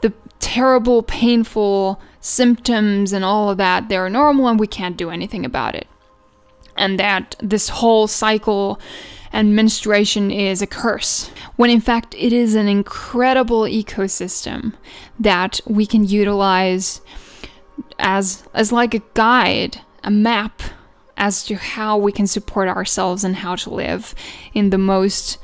the 0.00 0.12
terrible, 0.38 1.02
painful 1.02 2.00
symptoms 2.20 3.12
and 3.12 3.24
all 3.24 3.50
of 3.50 3.58
that, 3.58 3.88
they're 3.88 4.10
normal 4.10 4.48
and 4.48 4.58
we 4.58 4.66
can't 4.66 4.96
do 4.96 5.10
anything 5.10 5.44
about 5.44 5.74
it. 5.74 5.86
And 6.76 6.98
that 6.98 7.36
this 7.40 7.68
whole 7.68 8.06
cycle 8.06 8.80
and 9.32 9.54
menstruation 9.54 10.30
is 10.30 10.60
a 10.60 10.66
curse, 10.66 11.30
when 11.56 11.70
in 11.70 11.80
fact 11.80 12.14
it 12.18 12.32
is 12.32 12.54
an 12.54 12.68
incredible 12.68 13.62
ecosystem 13.62 14.74
that 15.18 15.60
we 15.66 15.86
can 15.86 16.04
utilize 16.04 17.00
as 17.98 18.44
as 18.54 18.72
like 18.72 18.94
a 18.94 19.02
guide, 19.14 19.80
a 20.02 20.10
map 20.10 20.62
as 21.16 21.44
to 21.44 21.54
how 21.54 21.96
we 21.98 22.10
can 22.10 22.26
support 22.26 22.68
ourselves 22.68 23.22
and 23.22 23.36
how 23.36 23.54
to 23.54 23.70
live 23.70 24.14
in 24.54 24.70
the 24.70 24.78
most 24.78 25.38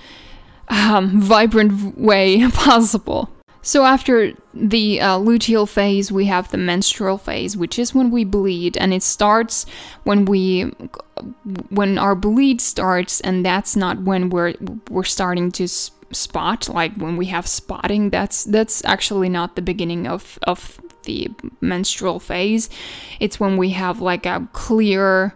um, 0.69 1.21
vibrant 1.21 1.99
way 1.99 2.49
possible. 2.53 3.31
So 3.67 3.85
after 3.85 4.33
the 4.55 5.01
uh, 5.01 5.19
luteal 5.19 5.69
phase, 5.69 6.13
we 6.13 6.27
have 6.27 6.49
the 6.53 6.57
menstrual 6.57 7.19
phase, 7.19 7.57
which 7.57 7.81
is 7.81 7.93
when 7.93 8.13
we 8.13 8.23
bleed, 8.23 8.77
and 8.77 8.95
it 8.95 9.03
starts 9.03 9.67
when 10.05 10.25
we 10.25 10.73
when 11.71 11.99
our 11.99 12.15
bleed 12.15 12.61
starts, 12.61 13.21
and 13.23 13.45
that's 13.45 13.75
not 13.75 14.03
when 14.03 14.31
we're 14.31 14.55
we're 14.89 15.03
starting 15.03 15.51
to 15.51 15.67
spot, 15.67 16.69
like 16.69 16.95
when 16.95 17.17
we 17.17 17.27
have 17.27 17.49
spotting. 17.49 18.11
That's 18.11 18.45
that's 18.45 18.85
actually 18.85 19.29
not 19.29 19.57
the 19.57 19.63
beginning 19.63 20.07
of 20.07 20.39
of 20.45 20.81
the 21.03 21.29
menstrual 21.61 22.21
phase. 22.21 22.71
It's 23.19 23.41
when 23.41 23.57
we 23.57 23.71
have 23.71 24.01
like 24.01 24.27
a 24.27 24.49
clear 24.53 25.35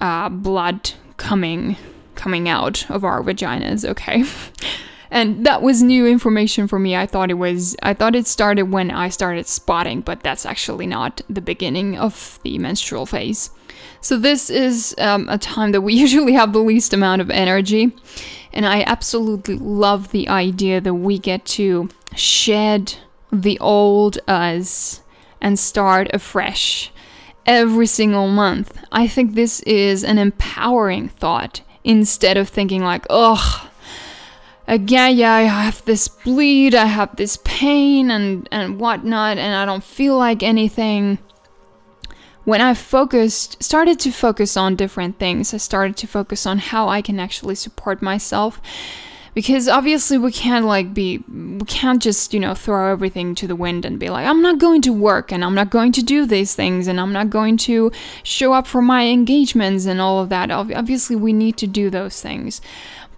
uh, 0.00 0.30
blood 0.30 0.92
coming 1.18 1.76
coming 2.14 2.48
out 2.48 2.90
of 2.90 3.04
our 3.04 3.22
vaginas. 3.22 3.86
Okay. 3.86 4.24
and 5.10 5.44
that 5.46 5.62
was 5.62 5.82
new 5.82 6.06
information 6.06 6.68
for 6.68 6.78
me. 6.78 6.96
I 6.96 7.06
thought 7.06 7.30
it 7.30 7.34
was 7.34 7.76
I 7.82 7.94
thought 7.94 8.14
it 8.14 8.26
started 8.26 8.64
when 8.64 8.90
I 8.90 9.08
started 9.08 9.46
spotting, 9.46 10.00
but 10.00 10.22
that's 10.22 10.44
actually 10.44 10.86
not 10.86 11.20
the 11.28 11.40
beginning 11.40 11.98
of 11.98 12.38
the 12.42 12.58
menstrual 12.58 13.06
phase. 13.06 13.50
So 14.00 14.16
this 14.16 14.48
is 14.50 14.94
um, 14.98 15.28
a 15.28 15.38
time 15.38 15.72
that 15.72 15.80
we 15.80 15.94
usually 16.06 16.32
have 16.34 16.52
the 16.52 16.60
least 16.60 16.92
amount 16.92 17.22
of 17.22 17.30
energy, 17.30 17.92
and 18.52 18.66
I 18.66 18.82
absolutely 18.82 19.56
love 19.56 20.10
the 20.10 20.28
idea 20.28 20.80
that 20.80 20.94
we 20.94 21.18
get 21.18 21.44
to 21.46 21.88
shed 22.14 22.94
the 23.30 23.58
old 23.60 24.18
us 24.26 25.02
and 25.40 25.58
start 25.58 26.08
afresh 26.12 26.90
every 27.46 27.86
single 27.86 28.28
month. 28.28 28.78
I 28.92 29.06
think 29.06 29.34
this 29.34 29.60
is 29.60 30.04
an 30.04 30.18
empowering 30.18 31.08
thought 31.08 31.62
instead 31.84 32.36
of 32.36 32.48
thinking 32.48 32.82
like, 32.82 33.06
oh, 33.08 33.67
again, 34.68 35.16
yeah, 35.16 35.32
I 35.32 35.42
have 35.42 35.84
this 35.86 36.06
bleed, 36.06 36.74
I 36.74 36.84
have 36.84 37.16
this 37.16 37.38
pain 37.42 38.10
and, 38.10 38.48
and 38.52 38.78
whatnot, 38.78 39.38
and 39.38 39.54
I 39.54 39.64
don't 39.64 39.82
feel 39.82 40.16
like 40.16 40.42
anything. 40.42 41.18
When 42.44 42.60
I 42.60 42.74
focused, 42.74 43.62
started 43.62 43.98
to 44.00 44.10
focus 44.10 44.56
on 44.56 44.76
different 44.76 45.18
things, 45.18 45.52
I 45.52 45.56
started 45.56 45.96
to 45.98 46.06
focus 46.06 46.46
on 46.46 46.58
how 46.58 46.88
I 46.88 47.02
can 47.02 47.18
actually 47.18 47.56
support 47.56 48.00
myself. 48.00 48.60
Because 49.34 49.68
obviously 49.68 50.18
we 50.18 50.32
can't 50.32 50.64
like 50.64 50.92
be 50.92 51.18
we 51.28 51.64
can't 51.66 52.02
just 52.02 52.34
you 52.34 52.40
know 52.40 52.54
throw 52.54 52.90
everything 52.90 53.36
to 53.36 53.46
the 53.46 53.54
wind 53.54 53.84
and 53.84 53.96
be 53.96 54.08
like 54.08 54.26
i'm 54.26 54.42
not 54.42 54.58
going 54.58 54.82
to 54.82 54.92
work 54.92 55.30
and 55.30 55.44
i'm 55.44 55.54
not 55.54 55.70
going 55.70 55.92
to 55.92 56.02
do 56.02 56.26
these 56.26 56.56
things 56.56 56.88
and 56.88 56.98
i'm 56.98 57.12
not 57.12 57.30
going 57.30 57.56
to 57.56 57.92
show 58.24 58.52
up 58.52 58.66
for 58.66 58.82
my 58.82 59.06
engagements 59.06 59.86
and 59.86 60.00
all 60.00 60.20
of 60.20 60.28
that. 60.30 60.50
Obviously 60.50 61.14
we 61.14 61.32
need 61.32 61.56
to 61.58 61.68
do 61.68 61.88
those 61.88 62.20
things. 62.20 62.60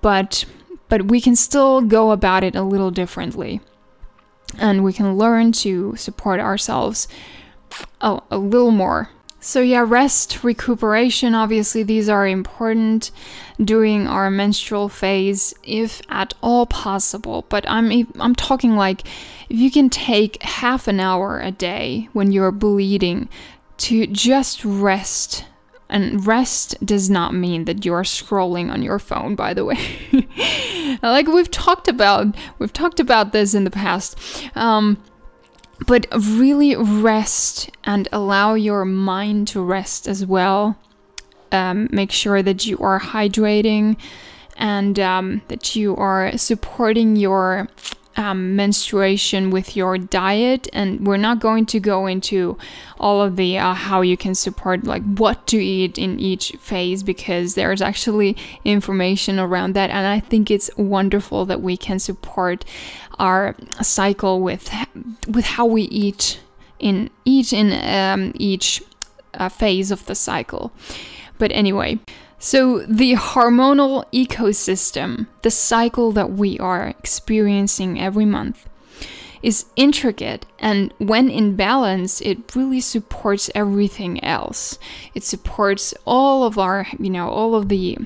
But 0.02 0.44
but 0.90 1.06
we 1.08 1.22
can 1.22 1.34
still 1.34 1.80
go 1.80 2.10
about 2.10 2.44
it 2.44 2.54
a 2.54 2.62
little 2.62 2.90
differently 2.90 3.62
and 4.58 4.84
we 4.84 4.92
can 4.92 5.16
learn 5.16 5.52
to 5.52 5.96
support 5.96 6.38
ourselves 6.40 7.08
a, 8.02 8.20
a 8.30 8.36
little 8.36 8.72
more 8.72 9.08
So, 9.42 9.62
yeah, 9.62 9.82
rest, 9.88 10.44
recuperation, 10.44 11.34
obviously, 11.34 11.82
these 11.82 12.10
are 12.10 12.28
important 12.28 13.10
during 13.58 14.06
our 14.06 14.30
menstrual 14.30 14.90
phase, 14.90 15.54
if 15.64 16.02
at 16.10 16.34
all 16.42 16.66
possible. 16.66 17.46
But 17.48 17.64
I'm, 17.66 17.90
I'm 18.20 18.34
talking 18.34 18.76
like 18.76 19.06
if 19.48 19.58
you 19.58 19.70
can 19.70 19.88
take 19.88 20.42
half 20.42 20.88
an 20.88 21.00
hour 21.00 21.40
a 21.40 21.50
day 21.50 22.10
when 22.12 22.32
you're 22.32 22.52
bleeding 22.52 23.30
to 23.78 24.06
just 24.06 24.62
rest. 24.62 25.46
And 25.90 26.24
rest 26.24 26.76
does 26.86 27.10
not 27.10 27.34
mean 27.34 27.64
that 27.64 27.84
you're 27.84 28.04
scrolling 28.04 28.70
on 28.70 28.80
your 28.80 29.00
phone, 29.00 29.34
by 29.34 29.52
the 29.52 29.64
way. 29.64 29.78
like 31.02 31.26
we've 31.26 31.50
talked 31.50 31.88
about, 31.88 32.34
we've 32.58 32.72
talked 32.72 33.00
about 33.00 33.32
this 33.32 33.54
in 33.54 33.64
the 33.64 33.70
past. 33.70 34.16
Um, 34.56 35.02
but 35.86 36.06
really 36.12 36.76
rest 36.76 37.70
and 37.84 38.08
allow 38.12 38.54
your 38.54 38.84
mind 38.84 39.48
to 39.48 39.62
rest 39.62 40.06
as 40.06 40.24
well. 40.24 40.78
Um, 41.52 41.88
make 41.90 42.12
sure 42.12 42.42
that 42.42 42.66
you 42.66 42.78
are 42.78 43.00
hydrating 43.00 43.96
and 44.56 45.00
um, 45.00 45.42
that 45.48 45.74
you 45.74 45.96
are 45.96 46.36
supporting 46.38 47.16
your 47.16 47.68
um, 48.16 48.56
menstruation 48.56 49.50
with 49.50 49.76
your 49.76 49.96
diet 49.96 50.68
and 50.72 51.06
we're 51.06 51.16
not 51.16 51.38
going 51.38 51.64
to 51.66 51.78
go 51.78 52.06
into 52.06 52.58
all 52.98 53.22
of 53.22 53.36
the 53.36 53.56
uh, 53.56 53.72
how 53.72 54.00
you 54.00 54.16
can 54.16 54.34
support 54.34 54.84
like 54.84 55.02
what 55.02 55.46
to 55.46 55.56
eat 55.56 55.96
in 55.96 56.18
each 56.18 56.52
phase 56.58 57.02
because 57.02 57.54
there's 57.54 57.80
actually 57.80 58.36
information 58.64 59.38
around 59.38 59.74
that 59.74 59.90
and 59.90 60.06
i 60.06 60.18
think 60.18 60.50
it's 60.50 60.70
wonderful 60.76 61.46
that 61.46 61.62
we 61.62 61.76
can 61.76 61.98
support 61.98 62.64
our 63.18 63.54
cycle 63.80 64.40
with 64.40 64.70
with 65.28 65.44
how 65.44 65.64
we 65.64 65.82
eat 65.82 66.40
in 66.80 67.10
each 67.24 67.52
in 67.52 67.72
um, 67.72 68.32
each 68.34 68.82
uh, 69.34 69.48
phase 69.48 69.90
of 69.90 70.06
the 70.06 70.14
cycle. 70.14 70.72
But 71.38 71.52
anyway 71.52 72.00
so, 72.42 72.78
the 72.86 73.16
hormonal 73.16 74.10
ecosystem, 74.12 75.26
the 75.42 75.50
cycle 75.50 76.10
that 76.12 76.30
we 76.30 76.58
are 76.58 76.88
experiencing 76.88 78.00
every 78.00 78.24
month, 78.24 78.66
is 79.42 79.66
intricate, 79.76 80.46
and 80.58 80.94
when 80.96 81.28
in 81.28 81.54
balance, 81.54 82.22
it 82.22 82.56
really 82.56 82.80
supports 82.80 83.50
everything 83.54 84.24
else. 84.24 84.78
It 85.14 85.22
supports 85.22 85.92
all 86.06 86.44
of 86.44 86.56
our, 86.56 86.86
you 86.98 87.10
know, 87.10 87.28
all 87.28 87.54
of 87.54 87.68
the 87.68 87.98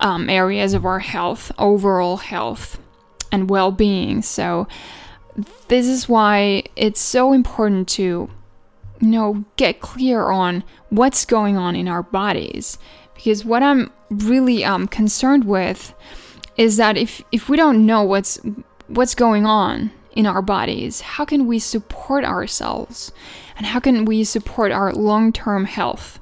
um, 0.00 0.28
areas 0.28 0.74
of 0.74 0.84
our 0.84 0.98
health, 0.98 1.50
overall 1.58 2.18
health, 2.18 2.78
and 3.32 3.48
well 3.48 3.72
being. 3.72 4.20
So, 4.20 4.68
this 5.68 5.86
is 5.86 6.10
why 6.10 6.64
it's 6.76 7.00
so 7.00 7.32
important 7.32 7.88
to 7.88 8.28
you 9.00 9.08
know, 9.08 9.44
get 9.56 9.80
clear 9.80 10.30
on 10.30 10.64
what's 10.90 11.24
going 11.24 11.56
on 11.56 11.76
in 11.76 11.88
our 11.88 12.02
bodies. 12.02 12.78
Because 13.14 13.44
what 13.44 13.62
I'm 13.62 13.90
really 14.10 14.64
um, 14.64 14.86
concerned 14.88 15.44
with 15.44 15.94
is 16.56 16.76
that 16.76 16.96
if, 16.96 17.22
if 17.32 17.48
we 17.48 17.56
don't 17.56 17.86
know 17.86 18.02
what's 18.02 18.40
what's 18.88 19.14
going 19.14 19.44
on 19.44 19.90
in 20.12 20.26
our 20.26 20.42
bodies, 20.42 21.00
how 21.02 21.24
can 21.24 21.46
we 21.46 21.58
support 21.58 22.24
ourselves? 22.24 23.12
And 23.56 23.66
how 23.66 23.80
can 23.80 24.04
we 24.04 24.24
support 24.24 24.72
our 24.72 24.92
long-term 24.92 25.66
health? 25.66 26.20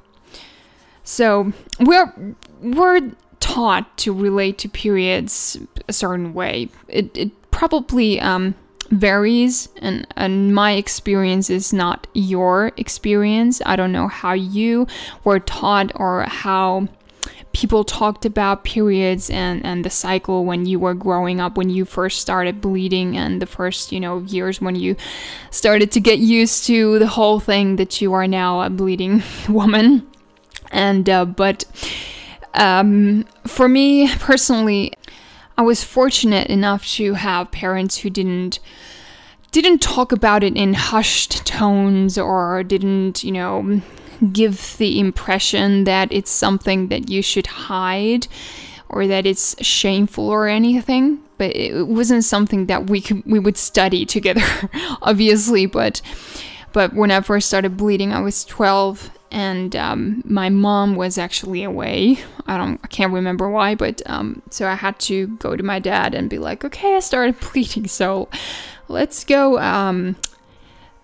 So 1.03 1.53
we're 1.79 2.13
we're 2.61 3.11
taught 3.39 3.97
to 3.99 4.11
relate 4.11 4.57
to 4.59 4.69
periods 4.69 5.57
a 5.87 5.93
certain 5.93 6.33
way. 6.33 6.69
It, 6.87 7.15
it 7.15 7.51
probably 7.51 8.19
um, 8.19 8.55
varies 8.89 9.69
and, 9.77 10.07
and 10.15 10.53
my 10.53 10.73
experience 10.73 11.49
is 11.49 11.73
not 11.73 12.07
your 12.13 12.71
experience. 12.77 13.61
I 13.65 13.75
don't 13.75 13.91
know 13.91 14.07
how 14.07 14.33
you 14.33 14.87
were 15.23 15.39
taught 15.39 15.91
or 15.95 16.23
how 16.23 16.87
people 17.57 17.83
talked 17.83 18.23
about 18.23 18.63
periods 18.63 19.31
and, 19.31 19.65
and 19.65 19.83
the 19.83 19.89
cycle 19.89 20.45
when 20.45 20.67
you 20.67 20.79
were 20.79 20.93
growing 20.93 21.39
up, 21.41 21.57
when 21.57 21.71
you 21.71 21.85
first 21.85 22.21
started 22.21 22.61
bleeding, 22.61 23.17
and 23.17 23.41
the 23.41 23.47
first, 23.47 23.91
you 23.91 23.99
know, 23.99 24.19
years 24.19 24.61
when 24.61 24.75
you 24.75 24.95
started 25.49 25.91
to 25.91 25.99
get 25.99 26.19
used 26.19 26.65
to 26.65 26.99
the 26.99 27.07
whole 27.07 27.39
thing 27.39 27.77
that 27.77 27.99
you 27.99 28.13
are 28.13 28.27
now 28.27 28.61
a 28.61 28.69
bleeding 28.69 29.23
woman. 29.49 30.07
And, 30.71 31.09
uh, 31.09 31.25
but 31.25 31.65
um, 32.53 33.23
for 33.45 33.67
me 33.67 34.13
personally, 34.15 34.93
I 35.57 35.63
was 35.63 35.83
fortunate 35.83 36.47
enough 36.47 36.85
to 36.93 37.13
have 37.15 37.51
parents 37.51 37.97
who 37.97 38.09
didn't 38.09 38.59
didn't 39.51 39.79
talk 39.79 40.11
about 40.11 40.43
it 40.43 40.55
in 40.55 40.73
hushed 40.73 41.45
tones 41.45 42.17
or 42.17 42.63
didn't, 42.63 43.23
you 43.23 43.31
know, 43.31 43.81
give 44.33 44.75
the 44.77 44.99
impression 44.99 45.85
that 45.85 46.11
it's 46.11 46.29
something 46.29 46.89
that 46.89 47.09
you 47.09 47.21
should 47.21 47.47
hide 47.47 48.27
or 48.89 49.07
that 49.07 49.25
it's 49.25 49.55
shameful 49.65 50.29
or 50.29 50.47
anything. 50.47 51.19
But 51.37 51.55
it 51.55 51.87
wasn't 51.87 52.25
something 52.25 52.65
that 52.65 52.89
we 52.89 53.01
could 53.01 53.23
we 53.25 53.39
would 53.39 53.57
study 53.57 54.05
together 54.05 54.43
obviously. 55.01 55.65
But 55.65 56.01
but 56.73 56.93
when 56.93 57.09
i 57.09 57.21
first 57.21 57.47
started 57.47 57.77
bleeding 57.77 58.11
i 58.13 58.19
was 58.19 58.45
12 58.45 59.09
and 59.31 59.75
um, 59.75 60.23
my 60.25 60.49
mom 60.49 60.95
was 60.95 61.17
actually 61.17 61.63
away. 61.63 62.19
I 62.45 62.57
don't, 62.57 62.79
I 62.83 62.87
can't 62.87 63.13
remember 63.13 63.49
why, 63.49 63.75
but 63.75 64.01
um, 64.05 64.41
so 64.49 64.67
I 64.67 64.75
had 64.75 64.99
to 65.01 65.27
go 65.27 65.55
to 65.55 65.63
my 65.63 65.79
dad 65.79 66.13
and 66.13 66.29
be 66.29 66.39
like, 66.39 66.63
okay, 66.63 66.95
I 66.95 66.99
started 66.99 67.39
bleeding, 67.51 67.87
so 67.87 68.29
let's 68.87 69.23
go 69.23 69.59
um, 69.59 70.15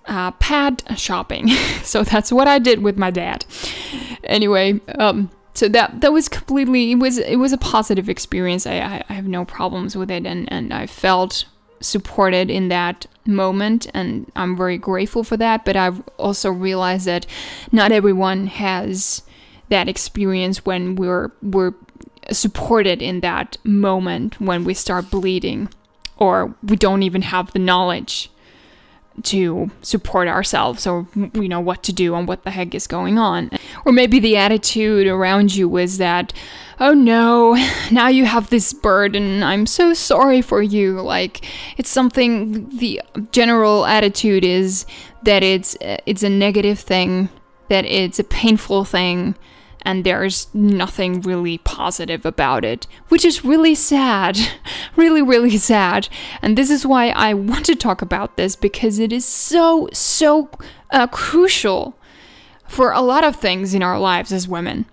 uh, 0.05 0.31
pad 0.31 0.83
shopping. 0.97 1.47
so 1.83 2.03
that's 2.03 2.31
what 2.31 2.47
I 2.47 2.59
did 2.59 2.81
with 2.81 2.97
my 2.97 3.11
dad. 3.11 3.45
Anyway, 4.23 4.79
um, 4.99 5.29
so 5.53 5.67
that 5.69 6.01
that 6.01 6.11
was 6.11 6.27
completely 6.27 6.91
it 6.91 6.95
was 6.95 7.17
it 7.19 7.35
was 7.35 7.53
a 7.53 7.57
positive 7.57 8.09
experience. 8.09 8.65
I, 8.65 8.79
I, 8.79 9.03
I 9.09 9.13
have 9.13 9.27
no 9.27 9.45
problems 9.45 9.95
with 9.95 10.09
it, 10.09 10.25
and 10.25 10.51
and 10.51 10.73
I 10.73 10.87
felt 10.87 11.45
supported 11.83 12.49
in 12.49 12.69
that 12.69 13.05
moment 13.25 13.87
and 13.93 14.31
I'm 14.35 14.55
very 14.55 14.77
grateful 14.77 15.23
for 15.23 15.37
that. 15.37 15.65
But 15.65 15.75
I've 15.75 16.01
also 16.17 16.49
realized 16.49 17.05
that 17.05 17.25
not 17.71 17.91
everyone 17.91 18.47
has 18.47 19.21
that 19.69 19.87
experience 19.87 20.65
when 20.65 20.95
we're 20.95 21.31
we're 21.41 21.73
supported 22.31 23.01
in 23.01 23.19
that 23.19 23.57
moment 23.63 24.39
when 24.39 24.63
we 24.63 24.73
start 24.73 25.11
bleeding 25.11 25.69
or 26.17 26.55
we 26.63 26.75
don't 26.75 27.03
even 27.03 27.23
have 27.23 27.51
the 27.51 27.59
knowledge 27.59 28.29
to 29.21 29.69
support 29.81 30.27
ourselves 30.27 30.87
or 30.87 31.07
you 31.33 31.47
know 31.47 31.59
what 31.59 31.83
to 31.83 31.93
do 31.93 32.15
and 32.15 32.27
what 32.27 32.43
the 32.43 32.51
heck 32.51 32.73
is 32.73 32.87
going 32.87 33.19
on. 33.19 33.51
Or 33.85 33.91
maybe 33.91 34.19
the 34.19 34.37
attitude 34.37 35.07
around 35.07 35.55
you 35.55 35.69
was 35.69 35.97
that 35.97 36.33
oh 36.83 36.93
no 36.93 37.55
now 37.91 38.09
you 38.09 38.25
have 38.25 38.49
this 38.49 38.73
burden 38.73 39.41
i'm 39.41 39.65
so 39.65 39.93
sorry 39.93 40.41
for 40.41 40.61
you 40.61 40.99
like 40.99 41.45
it's 41.77 41.89
something 41.89 42.67
the 42.77 43.01
general 43.31 43.85
attitude 43.85 44.43
is 44.43 44.85
that 45.23 45.41
it's 45.43 45.77
it's 45.81 46.23
a 46.23 46.29
negative 46.29 46.77
thing 46.77 47.29
that 47.69 47.85
it's 47.85 48.19
a 48.19 48.23
painful 48.23 48.83
thing 48.83 49.33
and 49.85 50.03
there's 50.03 50.53
nothing 50.53 51.19
really 51.21 51.57
positive 51.57 52.25
about 52.25 52.63
it, 52.63 52.87
which 53.09 53.25
is 53.25 53.43
really 53.43 53.75
sad. 53.75 54.37
really, 54.95 55.21
really 55.21 55.57
sad. 55.57 56.07
And 56.41 56.57
this 56.57 56.69
is 56.69 56.85
why 56.85 57.09
I 57.09 57.33
want 57.33 57.65
to 57.65 57.75
talk 57.75 58.01
about 58.01 58.37
this 58.37 58.55
because 58.55 58.97
it 58.97 59.11
is 59.11 59.25
so, 59.25 59.89
so 59.91 60.49
uh, 60.91 61.07
crucial 61.07 61.97
for 62.65 62.93
a 62.93 63.01
lot 63.01 63.25
of 63.25 63.35
things 63.35 63.73
in 63.73 63.83
our 63.83 63.99
lives 63.99 64.31
as 64.31 64.47
women. 64.47 64.85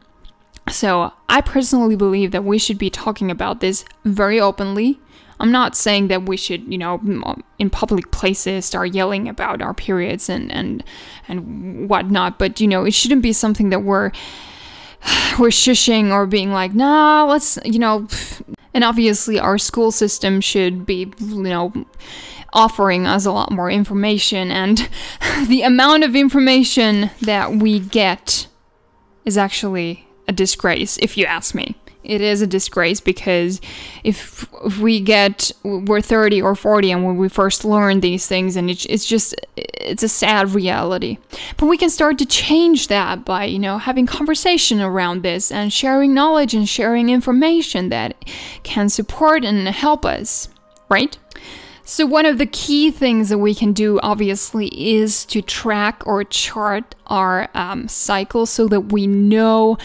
So, 0.68 1.12
I 1.28 1.40
personally 1.40 1.96
believe 1.96 2.30
that 2.32 2.44
we 2.44 2.58
should 2.58 2.78
be 2.78 2.90
talking 2.90 3.30
about 3.30 3.60
this 3.60 3.84
very 4.04 4.40
openly. 4.40 5.00
I'm 5.40 5.50
not 5.50 5.74
saying 5.74 6.08
that 6.08 6.26
we 6.26 6.36
should, 6.36 6.70
you 6.70 6.76
know, 6.76 7.00
in 7.58 7.70
public 7.70 8.10
places 8.10 8.66
start 8.66 8.92
yelling 8.94 9.26
about 9.26 9.62
our 9.62 9.72
periods 9.72 10.28
and 10.28 10.52
and 10.52 10.84
and 11.28 11.88
whatnot, 11.88 12.38
but 12.38 12.60
you 12.60 12.68
know, 12.68 12.84
it 12.84 12.92
shouldn't 12.92 13.22
be 13.22 13.32
something 13.32 13.70
that 13.70 13.80
we're 13.80 14.12
we're 15.38 15.48
shushing 15.48 16.10
or 16.12 16.26
being 16.26 16.52
like, 16.52 16.74
nah, 16.74 17.24
let's, 17.24 17.58
you 17.64 17.78
know, 17.78 18.06
and 18.74 18.84
obviously 18.84 19.38
our 19.38 19.58
school 19.58 19.90
system 19.90 20.40
should 20.40 20.86
be, 20.86 21.12
you 21.18 21.42
know, 21.42 21.72
offering 22.52 23.06
us 23.06 23.24
a 23.24 23.32
lot 23.32 23.50
more 23.50 23.70
information 23.70 24.50
and 24.50 24.88
the 25.46 25.62
amount 25.62 26.04
of 26.04 26.16
information 26.16 27.10
that 27.22 27.52
we 27.52 27.78
get 27.78 28.48
is 29.24 29.38
actually 29.38 30.06
a 30.28 30.32
disgrace 30.32 30.98
if 30.98 31.16
you 31.16 31.26
ask 31.26 31.54
me. 31.54 31.76
It 32.02 32.22
is 32.22 32.40
a 32.40 32.46
disgrace 32.46 32.98
because 32.98 33.60
if, 34.04 34.48
if 34.64 34.78
we 34.78 35.00
get 35.00 35.52
we're 35.62 36.00
30 36.00 36.40
or 36.40 36.54
40 36.54 36.90
and 36.92 37.04
when 37.04 37.18
we 37.18 37.28
first 37.28 37.62
learn 37.62 38.00
these 38.00 38.26
things 38.26 38.56
and 38.56 38.70
it's, 38.70 38.86
it's 38.86 39.04
just 39.04 39.34
it's 39.56 40.02
a 40.02 40.08
sad 40.08 40.54
reality. 40.54 41.18
But 41.58 41.66
we 41.66 41.76
can 41.76 41.90
start 41.90 42.16
to 42.18 42.26
change 42.26 42.88
that 42.88 43.24
by 43.26 43.44
you 43.44 43.58
know 43.58 43.76
having 43.76 44.06
conversation 44.06 44.80
around 44.80 45.22
this 45.22 45.52
and 45.52 45.72
sharing 45.72 46.14
knowledge 46.14 46.54
and 46.54 46.66
sharing 46.66 47.10
information 47.10 47.90
that 47.90 48.24
can 48.62 48.88
support 48.88 49.44
and 49.44 49.68
help 49.68 50.06
us 50.06 50.48
right 50.88 51.18
So, 51.90 52.06
one 52.06 52.24
of 52.24 52.38
the 52.38 52.46
key 52.46 52.92
things 52.92 53.30
that 53.30 53.38
we 53.38 53.52
can 53.52 53.72
do, 53.72 53.98
obviously, 54.00 54.68
is 54.68 55.24
to 55.24 55.42
track 55.42 56.06
or 56.06 56.22
chart 56.22 56.94
our 57.08 57.48
um, 57.52 57.88
cycle 57.88 58.46
so 58.46 58.68
that 58.68 58.92
we 58.92 59.08
know 59.08 59.76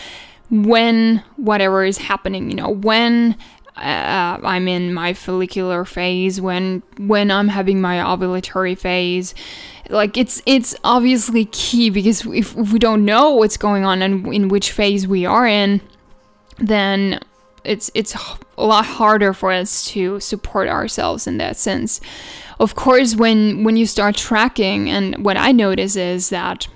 when 0.52 1.24
whatever 1.36 1.84
is 1.84 1.98
happening, 1.98 2.52
you 2.52 2.58
know, 2.58 2.70
when 2.70 3.36
uh, 3.76 4.38
I'm 4.44 4.68
in 4.68 4.94
my 4.94 5.15
follicular 5.15 5.84
phase, 5.84 6.39
when 6.39 6.84
when 7.00 7.32
I'm 7.32 7.48
having 7.48 7.82
my 7.82 7.98
ovulatory 7.98 8.78
phase. 8.78 9.34
Like 9.89 10.15
it's 10.15 10.44
it's 10.46 10.76
obviously 10.84 11.46
key 11.46 11.89
because 11.89 12.24
if, 12.24 12.56
if 12.56 12.72
we 12.72 12.78
don't 12.78 13.04
know 13.04 13.32
what's 13.32 13.58
going 13.58 13.84
on 13.84 14.04
and 14.04 14.32
in 14.32 14.50
which 14.50 14.72
phase 14.72 15.08
we 15.08 15.26
are 15.26 15.48
in, 15.48 15.82
then 16.60 17.20
it's 17.65 17.91
it's 17.93 18.15
a 18.58 18.63
lot 18.63 18.86
harder 18.86 19.34
for 19.34 19.51
us 19.51 19.86
to 19.89 20.19
support 20.19 20.67
ourselves 20.67 21.28
in 21.28 21.38
that 21.38 21.58
sense. 21.58 22.01
Of 22.60 22.75
course, 22.75 23.15
when 23.15 23.63
when 23.63 23.78
you 23.78 23.86
start 23.86 24.15
tracking, 24.15 24.89
and 24.89 25.23
what 25.23 25.38
I 25.38 25.51
notice 25.51 25.95
is 25.95 26.30
that 26.30 26.67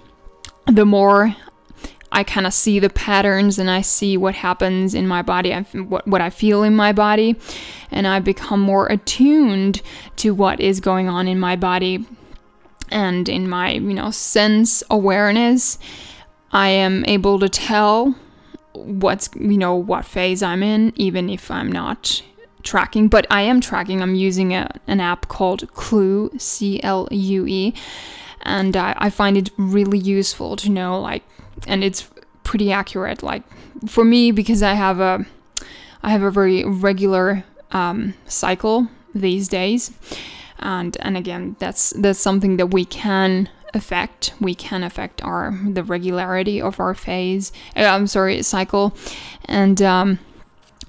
the 0.68 0.86
more 0.86 1.36
I 2.12 2.24
kind 2.24 2.48
of 2.48 2.54
see 2.54 2.80
the 2.80 2.90
patterns 2.90 3.60
and 3.60 3.70
I 3.70 3.82
see 3.82 4.18
what 4.18 4.36
happens 4.36 4.94
in 4.94 5.08
my 5.08 5.22
body, 5.22 5.54
what 5.54 6.08
what 6.08 6.22
I 6.22 6.30
feel 6.30 6.64
in 6.64 6.76
my 6.76 6.92
body, 6.92 7.36
and 7.92 8.08
I 8.08 8.20
become 8.20 8.60
more 8.60 8.88
attuned 8.88 9.82
to 10.18 10.34
what 10.34 10.60
is 10.60 10.80
going 10.80 11.08
on 11.08 11.28
in 11.28 11.40
my 11.40 11.56
body 11.56 12.06
and 12.90 13.30
in 13.30 13.48
my 13.48 13.74
you 13.74 13.94
know 13.94 14.12
sense 14.12 14.84
awareness. 14.90 15.78
I 16.52 16.70
am 16.70 17.06
able 17.06 17.40
to 17.40 17.48
tell 17.48 18.16
what's 18.84 19.30
you 19.36 19.58
know 19.58 19.76
what 19.76 20.06
phase 20.06 20.42
I'm 20.42 20.64
in, 20.64 20.94
even 20.96 21.30
if 21.30 21.50
I'm 21.52 21.72
not 21.72 22.22
tracking. 22.64 23.08
But 23.08 23.26
I 23.30 23.42
am 23.44 23.62
tracking. 23.62 24.02
I'm 24.02 24.16
using 24.16 24.54
a, 24.54 24.70
an 24.88 25.00
app 25.00 25.28
called 25.28 25.72
Clue, 25.74 26.32
C 26.38 26.82
L 26.84 27.08
U 27.12 27.46
E, 27.48 27.74
and 28.42 28.76
I, 28.76 28.96
I 28.98 29.10
find 29.10 29.38
it 29.38 29.50
really 29.58 29.98
useful 29.98 30.56
to 30.58 30.70
know 30.70 31.00
like, 31.00 31.24
and 31.68 31.84
it's 31.84 32.10
pretty 32.44 32.72
accurate. 32.72 33.24
Like 33.24 33.44
for 33.88 34.04
me, 34.04 34.32
because 34.32 34.64
I 34.64 34.74
have 34.74 35.00
a 35.00 35.26
I 36.04 36.10
have 36.12 36.24
a 36.24 36.32
very 36.32 36.64
regular 36.66 37.44
um, 37.72 38.14
cycle 38.26 38.88
these 39.14 39.48
days, 39.48 39.92
and 40.60 40.98
and 41.02 41.18
again, 41.18 41.56
that's 41.60 41.92
that's 41.92 42.20
something 42.20 42.58
that 42.58 42.68
we 42.68 42.86
can 42.86 43.50
affect 43.74 44.34
we 44.40 44.56
can 44.56 44.84
affect 44.84 45.24
our 45.24 45.58
the 45.68 45.84
regularity 45.84 46.62
of 46.62 46.80
our 46.80 46.94
phase 46.94 47.52
uh, 47.76 47.84
i'm 47.84 48.08
sorry 48.08 48.42
cycle. 48.42 48.96
And 49.46 49.82
um, 49.82 50.20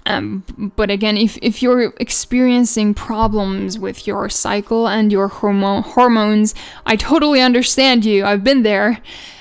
um, 0.06 0.72
but 0.76 0.90
again 0.90 1.16
if, 1.16 1.38
if 1.42 1.62
you're 1.62 1.92
experiencing 2.00 2.94
problems 2.94 3.78
with 3.78 4.06
your 4.06 4.28
cycle 4.28 4.88
and 4.88 5.12
your 5.12 5.28
hormone 5.28 5.82
hormones 5.82 6.54
i 6.86 6.96
totally 6.96 7.40
understand 7.40 8.04
you. 8.04 8.24
I've 8.24 8.44
been 8.44 8.62
there 8.62 9.00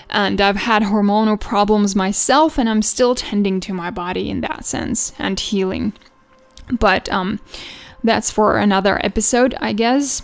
and 0.09 0.41
i've 0.41 0.57
had 0.57 0.83
hormonal 0.83 1.39
problems 1.39 1.95
myself 1.95 2.57
and 2.57 2.69
i'm 2.69 2.81
still 2.81 3.15
tending 3.15 3.59
to 3.61 3.73
my 3.73 3.89
body 3.89 4.29
in 4.29 4.41
that 4.41 4.65
sense 4.65 5.13
and 5.17 5.39
healing. 5.39 5.93
But 6.71 7.09
um, 7.09 7.39
that's 8.03 8.31
for 8.31 8.57
another 8.57 9.03
episode 9.03 9.55
i 9.59 9.73
guess 9.73 10.21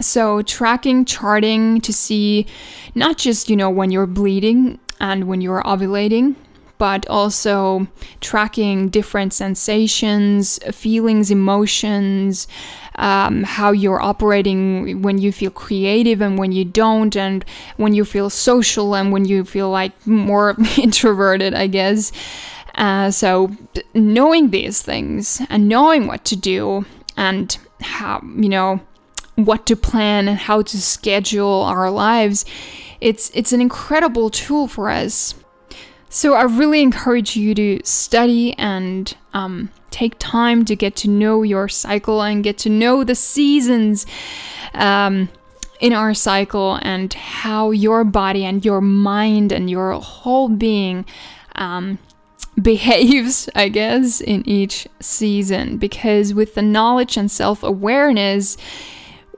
so, 0.00 0.42
tracking, 0.42 1.04
charting 1.04 1.80
to 1.82 1.92
see 1.92 2.46
not 2.94 3.18
just, 3.18 3.50
you 3.50 3.56
know, 3.56 3.70
when 3.70 3.90
you're 3.90 4.06
bleeding 4.06 4.78
and 5.00 5.28
when 5.28 5.40
you're 5.40 5.62
ovulating, 5.62 6.36
but 6.78 7.06
also 7.08 7.86
tracking 8.20 8.88
different 8.88 9.34
sensations, 9.34 10.58
feelings, 10.72 11.30
emotions, 11.30 12.48
um, 12.96 13.42
how 13.42 13.70
you're 13.70 14.00
operating 14.00 15.02
when 15.02 15.18
you 15.18 15.32
feel 15.32 15.50
creative 15.50 16.20
and 16.20 16.38
when 16.38 16.52
you 16.52 16.64
don't, 16.64 17.16
and 17.16 17.44
when 17.76 17.94
you 17.94 18.04
feel 18.04 18.30
social 18.30 18.94
and 18.94 19.12
when 19.12 19.24
you 19.24 19.44
feel 19.44 19.70
like 19.70 19.92
more 20.06 20.56
introverted, 20.78 21.54
I 21.54 21.66
guess. 21.66 22.12
Uh, 22.76 23.10
so, 23.10 23.50
knowing 23.92 24.50
these 24.50 24.80
things 24.80 25.42
and 25.50 25.68
knowing 25.68 26.06
what 26.06 26.24
to 26.24 26.36
do 26.36 26.86
and 27.16 27.58
how, 27.82 28.22
you 28.36 28.48
know, 28.48 28.80
what 29.44 29.66
to 29.66 29.76
plan 29.76 30.28
and 30.28 30.38
how 30.38 30.62
to 30.62 30.80
schedule 30.80 31.62
our 31.62 31.90
lives, 31.90 32.44
it's 33.00 33.30
it's 33.34 33.52
an 33.52 33.60
incredible 33.60 34.30
tool 34.30 34.68
for 34.68 34.90
us. 34.90 35.34
So 36.08 36.34
I 36.34 36.42
really 36.42 36.82
encourage 36.82 37.36
you 37.36 37.54
to 37.54 37.80
study 37.84 38.52
and 38.58 39.16
um, 39.32 39.70
take 39.90 40.16
time 40.18 40.64
to 40.64 40.74
get 40.74 40.96
to 40.96 41.08
know 41.08 41.42
your 41.42 41.68
cycle 41.68 42.20
and 42.22 42.42
get 42.42 42.58
to 42.58 42.68
know 42.68 43.04
the 43.04 43.14
seasons 43.14 44.06
um, 44.74 45.28
in 45.80 45.92
our 45.92 46.12
cycle 46.12 46.78
and 46.82 47.12
how 47.14 47.70
your 47.70 48.04
body 48.04 48.44
and 48.44 48.64
your 48.64 48.80
mind 48.80 49.52
and 49.52 49.70
your 49.70 49.92
whole 49.92 50.48
being 50.48 51.04
um, 51.54 51.98
behaves, 52.62 53.48
I 53.54 53.68
guess, 53.68 54.20
in 54.20 54.46
each 54.48 54.86
season. 55.00 55.78
Because 55.78 56.34
with 56.34 56.54
the 56.54 56.62
knowledge 56.62 57.16
and 57.16 57.30
self 57.30 57.62
awareness, 57.62 58.56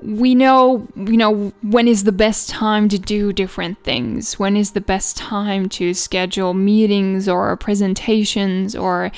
we 0.02 0.34
know, 0.34 0.86
you 0.96 1.16
know, 1.16 1.52
when 1.62 1.88
is 1.88 2.04
the 2.04 2.12
best 2.12 2.48
time 2.48 2.88
to 2.88 2.98
do 2.98 3.32
different 3.32 3.82
things, 3.84 4.38
when 4.38 4.56
is 4.56 4.72
the 4.72 4.80
best 4.80 5.16
time 5.16 5.68
to 5.70 5.94
schedule 5.94 6.54
meetings 6.54 7.28
or 7.28 7.56
presentations 7.56 8.74
or 8.74 9.12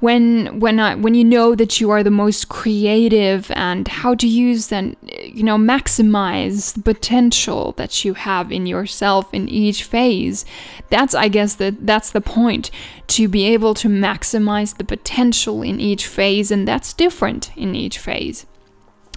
when 0.00 0.60
when 0.60 0.78
I, 0.78 0.94
when 0.94 1.14
you 1.14 1.24
know 1.24 1.54
that 1.54 1.80
you 1.80 1.90
are 1.90 2.02
the 2.02 2.10
most 2.10 2.48
creative 2.48 3.50
and 3.52 3.88
how 3.88 4.14
to 4.16 4.28
use 4.28 4.70
and 4.70 4.94
you 5.22 5.42
know 5.42 5.56
maximize 5.56 6.74
the 6.74 6.82
potential 6.82 7.72
that 7.72 8.04
you 8.04 8.12
have 8.14 8.52
in 8.52 8.66
yourself 8.66 9.32
in 9.32 9.48
each 9.48 9.84
phase? 9.84 10.44
That's 10.90 11.14
i 11.14 11.28
guess 11.28 11.54
that 11.54 11.86
that's 11.86 12.10
the 12.10 12.20
point 12.20 12.70
to 13.06 13.26
be 13.26 13.46
able 13.46 13.72
to 13.74 13.88
maximize 13.88 14.76
the 14.76 14.84
potential 14.84 15.62
in 15.62 15.80
each 15.80 16.06
phase 16.06 16.50
and 16.50 16.68
that's 16.68 16.92
different 16.92 17.56
in 17.56 17.74
each 17.74 17.98
phase 17.98 18.44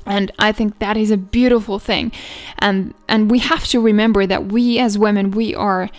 and 0.09 0.31
i 0.39 0.51
think 0.51 0.79
that 0.79 0.97
is 0.97 1.11
a 1.11 1.17
beautiful 1.17 1.79
thing. 1.79 2.11
And 2.57 2.93
and 3.07 3.31
we 3.31 3.39
have 3.39 3.65
to 3.67 3.79
remember 3.79 4.25
that 4.25 4.47
we 4.51 4.79
as 4.79 4.97
women 4.97 5.31
we 5.31 5.55
are 5.55 5.89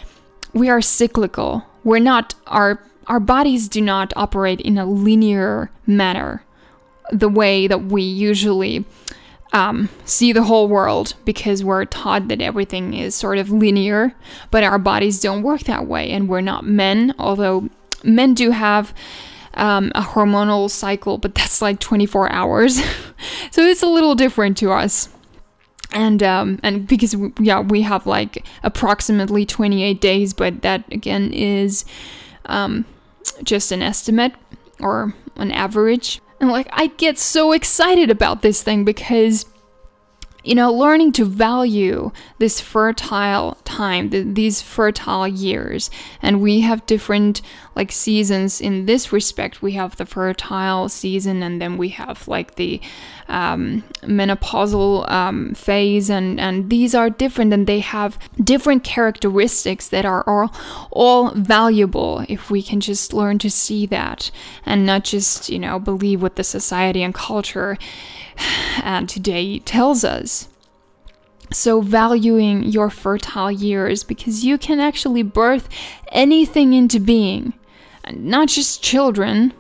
we 0.53 0.69
are 0.69 0.81
cyclical. 0.81 1.65
We're 1.85 2.01
not 2.01 2.35
our 2.47 2.83
our 3.07 3.21
bodies 3.21 3.69
do 3.69 3.81
not 3.81 4.13
operate 4.17 4.61
in 4.61 4.77
a 4.79 4.85
linear 4.85 5.71
manner 5.87 6.45
the 7.11 7.29
way 7.29 7.67
that 7.67 7.85
we 7.85 8.03
usually 8.03 8.85
um, 9.53 9.89
see 10.05 10.33
the 10.33 10.45
whole 10.45 10.69
world 10.69 11.15
because 11.25 11.65
we're 11.65 11.85
taught 11.85 12.29
that 12.29 12.41
everything 12.41 12.95
is 12.95 13.17
sort 13.17 13.39
of 13.39 13.51
linear, 13.51 14.15
but 14.53 14.63
our 14.63 14.79
bodies 14.79 15.21
don't 15.21 15.43
work 15.43 15.63
that 15.63 15.89
way, 15.89 16.09
and 16.11 16.29
we're 16.29 16.41
not 16.41 16.65
men, 16.65 17.13
although 17.19 17.69
men 18.05 18.33
do 18.33 18.53
have 18.53 18.95
um, 19.61 19.93
a 19.95 20.01
hormonal 20.01 20.69
cycle, 20.69 21.19
but 21.19 21.35
that's 21.35 21.63
like 21.63 21.79
24 21.79 22.33
hours. 22.33 22.77
so 23.51 23.63
it's 23.63 23.83
a 23.83 23.87
little 23.87 24.17
different 24.17 24.57
to 24.59 24.73
us. 24.73 25.11
And 25.93 26.23
um, 26.23 26.61
and 26.63 26.87
because 26.87 27.17
we, 27.17 27.33
yeah 27.41 27.61
we 27.61 27.83
have 27.83 28.07
like 28.07 28.47
approximately 28.63 29.45
28 29.45 30.01
days, 30.01 30.33
but 30.33 30.63
that 30.63 30.85
again 30.93 31.33
is 31.33 31.85
um, 32.47 32.85
just 33.43 33.73
an 33.73 33.83
estimate 33.83 34.33
or 34.79 35.15
an 35.37 35.51
average. 35.51 36.21
And 36.41 36.49
like 36.49 36.69
I 36.73 36.87
get 36.87 37.19
so 37.19 37.53
excited 37.53 38.09
about 38.09 38.43
this 38.43 38.63
thing 38.63 38.85
because 38.85 39.47
you 40.45 40.55
know, 40.55 40.73
learning 40.73 41.13
to 41.13 41.25
value 41.25 42.13
this 42.39 42.61
fertile 42.61 43.59
time, 43.65 44.11
the, 44.11 44.23
these 44.23 44.63
fertile 44.63 45.29
years. 45.29 45.91
And 46.23 46.41
we 46.41 46.61
have 46.61 46.87
different 46.87 47.43
like 47.81 47.91
seasons 47.91 48.61
in 48.61 48.85
this 48.85 49.11
respect. 49.11 49.63
We 49.63 49.73
have 49.73 49.97
the 49.97 50.05
fertile 50.05 50.91
season, 50.91 51.43
and 51.43 51.63
then 51.63 51.79
we 51.79 51.89
have 51.89 52.29
like 52.29 52.57
the 52.57 52.79
um, 53.27 53.85
menopausal 54.03 55.11
um, 55.11 55.55
phase, 55.55 56.11
and 56.11 56.39
and 56.39 56.69
these 56.69 56.95
are 56.95 57.09
different, 57.09 57.55
and 57.55 57.67
they 57.67 57.81
have 57.81 58.19
different 58.37 58.85
characteristics 58.85 59.89
that 59.89 60.05
are 60.05 60.23
all 60.29 60.53
all 60.91 61.31
valuable 61.31 62.23
if 62.29 62.51
we 62.51 62.63
can 62.63 62.81
just 62.81 63.15
learn 63.15 63.39
to 63.39 63.51
see 63.51 63.87
that 63.87 64.31
and 64.67 64.85
not 64.85 65.03
just 65.03 65.49
you 65.49 65.59
know 65.59 65.79
believe 65.79 66.21
what 66.21 66.37
the 66.37 66.45
society 66.45 67.03
and 67.03 67.15
culture 67.15 67.79
and 68.85 69.09
today 69.09 69.59
tells 69.61 70.05
us. 70.05 70.49
So, 71.53 71.81
valuing 71.81 72.63
your 72.63 72.91
fertile 72.91 73.51
years 73.51 74.05
because 74.05 74.45
you 74.45 74.57
can 74.57 74.79
actually 74.79 75.25
birth 75.25 75.69
anything 76.13 76.75
into 76.75 77.01
being, 77.01 77.55
not 78.13 78.49
just 78.49 78.83
children, 78.83 79.53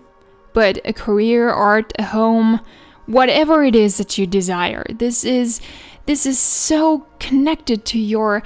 but 0.52 0.80
a 0.84 0.92
career, 0.92 1.50
art, 1.50 1.92
a 1.98 2.04
home, 2.04 2.60
whatever 3.06 3.64
it 3.64 3.74
is 3.74 3.98
that 3.98 4.18
you 4.18 4.26
desire. 4.26 4.84
This 4.90 5.24
is 5.24 5.60
this 6.06 6.26
is 6.26 6.38
so 6.38 7.06
connected 7.18 7.84
to 7.86 7.98
your 7.98 8.42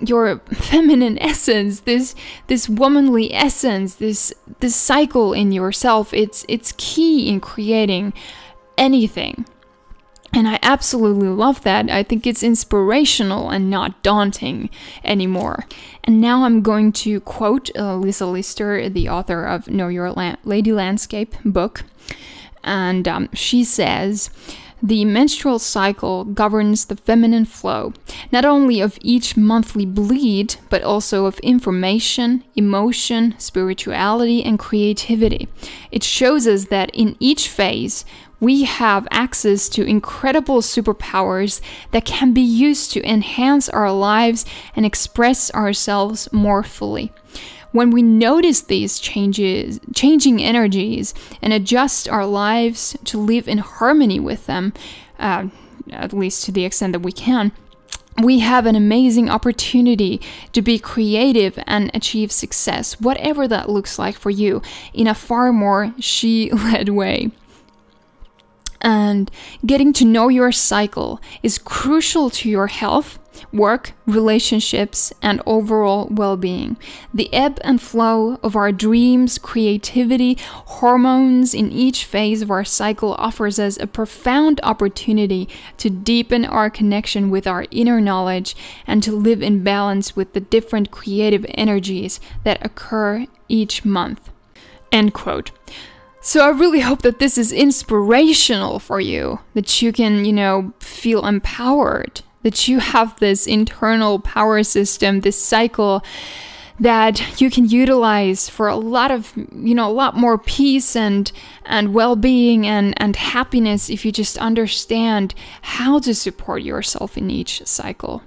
your 0.00 0.38
feminine 0.50 1.18
essence 1.20 1.80
this 1.80 2.14
this 2.48 2.68
womanly 2.68 3.32
essence 3.32 3.96
this 3.96 4.32
this 4.60 4.74
cycle 4.74 5.32
in 5.32 5.52
yourself 5.52 6.12
it's 6.12 6.44
it's 6.48 6.72
key 6.76 7.28
in 7.28 7.40
creating 7.40 8.12
anything 8.76 9.46
And 10.34 10.48
I 10.48 10.58
absolutely 10.62 11.28
love 11.28 11.62
that. 11.62 11.90
I 11.90 12.02
think 12.02 12.26
it's 12.26 12.42
inspirational 12.42 13.50
and 13.50 13.68
not 13.68 14.02
daunting 14.02 14.70
anymore. 15.04 15.66
And 16.04 16.20
now 16.20 16.44
I'm 16.44 16.62
going 16.62 16.92
to 16.92 17.20
quote 17.20 17.70
uh, 17.76 17.96
Lisa 17.96 18.24
Lister, 18.26 18.88
the 18.88 19.10
author 19.10 19.44
of 19.44 19.68
Know 19.68 19.88
Your 19.88 20.10
La- 20.10 20.36
Lady 20.44 20.72
Landscape 20.72 21.34
book. 21.44 21.84
And 22.64 23.06
um, 23.06 23.28
she 23.34 23.62
says, 23.62 24.30
the 24.82 25.04
menstrual 25.04 25.60
cycle 25.60 26.24
governs 26.24 26.86
the 26.86 26.96
feminine 26.96 27.44
flow, 27.44 27.92
not 28.32 28.44
only 28.44 28.80
of 28.80 28.98
each 29.00 29.36
monthly 29.36 29.86
bleed, 29.86 30.56
but 30.70 30.82
also 30.82 31.26
of 31.26 31.38
information, 31.38 32.42
emotion, 32.56 33.36
spirituality, 33.38 34.42
and 34.42 34.58
creativity. 34.58 35.46
It 35.92 36.02
shows 36.02 36.48
us 36.48 36.64
that 36.66 36.90
in 36.94 37.16
each 37.20 37.48
phase, 37.48 38.04
we 38.42 38.64
have 38.64 39.06
access 39.12 39.68
to 39.68 39.84
incredible 39.84 40.60
superpowers 40.62 41.60
that 41.92 42.04
can 42.04 42.32
be 42.32 42.40
used 42.40 42.90
to 42.90 43.08
enhance 43.08 43.68
our 43.68 43.92
lives 43.92 44.44
and 44.74 44.84
express 44.84 45.48
ourselves 45.54 46.28
more 46.32 46.64
fully. 46.64 47.12
When 47.70 47.90
we 47.90 48.02
notice 48.02 48.60
these 48.60 48.98
changes, 48.98 49.78
changing 49.94 50.42
energies, 50.42 51.14
and 51.40 51.52
adjust 51.52 52.08
our 52.08 52.26
lives 52.26 52.96
to 53.04 53.16
live 53.16 53.46
in 53.46 53.58
harmony 53.58 54.18
with 54.18 54.46
them, 54.46 54.72
uh, 55.20 55.46
at 55.92 56.12
least 56.12 56.44
to 56.46 56.52
the 56.52 56.64
extent 56.64 56.94
that 56.94 56.98
we 56.98 57.12
can, 57.12 57.52
we 58.20 58.40
have 58.40 58.66
an 58.66 58.74
amazing 58.74 59.30
opportunity 59.30 60.20
to 60.52 60.60
be 60.60 60.80
creative 60.80 61.60
and 61.68 61.92
achieve 61.94 62.32
success, 62.32 63.00
whatever 63.00 63.46
that 63.46 63.70
looks 63.70 64.00
like 64.00 64.16
for 64.16 64.30
you, 64.30 64.62
in 64.92 65.06
a 65.06 65.14
far 65.14 65.52
more 65.52 65.94
she 66.00 66.50
led 66.50 66.88
way 66.88 67.30
and 68.82 69.30
getting 69.64 69.92
to 69.94 70.04
know 70.04 70.28
your 70.28 70.52
cycle 70.52 71.20
is 71.42 71.58
crucial 71.58 72.28
to 72.30 72.50
your 72.50 72.66
health, 72.66 73.18
work, 73.52 73.92
relationships, 74.06 75.12
and 75.22 75.40
overall 75.46 76.08
well 76.10 76.36
being. 76.36 76.76
The 77.14 77.32
ebb 77.32 77.58
and 77.62 77.80
flow 77.80 78.38
of 78.42 78.56
our 78.56 78.72
dreams, 78.72 79.38
creativity, 79.38 80.36
hormones 80.40 81.54
in 81.54 81.70
each 81.72 82.04
phase 82.04 82.42
of 82.42 82.50
our 82.50 82.64
cycle 82.64 83.14
offers 83.14 83.58
us 83.58 83.78
a 83.78 83.86
profound 83.86 84.60
opportunity 84.62 85.48
to 85.78 85.88
deepen 85.88 86.44
our 86.44 86.68
connection 86.68 87.30
with 87.30 87.46
our 87.46 87.64
inner 87.70 88.00
knowledge 88.00 88.54
and 88.86 89.02
to 89.02 89.12
live 89.12 89.42
in 89.42 89.62
balance 89.62 90.16
with 90.16 90.32
the 90.32 90.40
different 90.40 90.90
creative 90.90 91.46
energies 91.50 92.20
that 92.44 92.64
occur 92.64 93.26
each 93.48 93.84
month. 93.84 94.30
End 94.90 95.14
quote. 95.14 95.52
So 96.24 96.46
I 96.46 96.50
really 96.50 96.80
hope 96.80 97.02
that 97.02 97.18
this 97.18 97.36
is 97.36 97.50
inspirational 97.50 98.78
for 98.78 99.00
you, 99.00 99.40
that 99.54 99.82
you 99.82 99.92
can, 99.92 100.24
you 100.24 100.32
know, 100.32 100.72
feel 100.78 101.26
empowered, 101.26 102.22
that 102.44 102.68
you 102.68 102.78
have 102.78 103.18
this 103.18 103.48
internal 103.48 104.20
power 104.20 104.62
system, 104.62 105.20
this 105.20 105.42
cycle 105.42 106.04
that 106.78 107.40
you 107.40 107.50
can 107.50 107.68
utilize 107.68 108.48
for 108.48 108.68
a 108.68 108.76
lot 108.76 109.10
of 109.10 109.32
you 109.36 109.74
know 109.74 109.88
a 109.88 109.92
lot 109.92 110.16
more 110.16 110.38
peace 110.38 110.96
and 110.96 111.30
and 111.66 111.92
well-being 111.92 112.66
and 112.66 112.94
and 112.96 113.14
happiness 113.14 113.90
if 113.90 114.04
you 114.04 114.10
just 114.10 114.38
understand 114.38 115.34
how 115.60 115.98
to 115.98 116.14
support 116.14 116.62
yourself 116.62 117.16
in 117.18 117.30
each 117.30 117.64
cycle. 117.66 118.22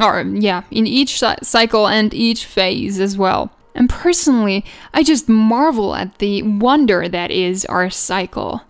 Or 0.00 0.22
yeah 0.22 0.62
in 0.70 0.86
each 0.86 1.20
cycle 1.42 1.88
and 1.88 2.14
each 2.14 2.44
phase 2.46 3.00
as 3.00 3.18
well 3.18 3.50
and 3.74 3.88
personally, 3.88 4.64
I 4.92 5.02
just 5.02 5.28
marvel 5.28 5.94
at 5.94 6.18
the 6.18 6.42
wonder 6.42 7.08
that 7.08 7.30
is 7.30 7.64
our 7.66 7.90
cycle, 7.90 8.62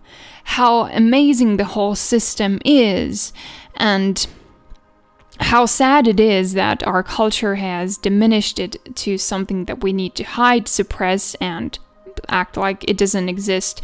how 0.43 0.87
amazing 0.87 1.57
the 1.57 1.65
whole 1.65 1.95
system 1.95 2.59
is, 2.63 3.33
and 3.75 4.27
how 5.39 5.65
sad 5.65 6.07
it 6.07 6.19
is 6.19 6.53
that 6.53 6.85
our 6.85 7.01
culture 7.01 7.55
has 7.55 7.97
diminished 7.97 8.59
it 8.59 8.77
to 8.95 9.17
something 9.17 9.65
that 9.65 9.81
we 9.81 9.91
need 9.91 10.13
to 10.15 10.23
hide, 10.23 10.67
suppress, 10.67 11.35
and 11.35 11.79
act 12.29 12.57
like 12.57 12.83
it 12.87 12.97
doesn't 12.97 13.29
exist 13.29 13.81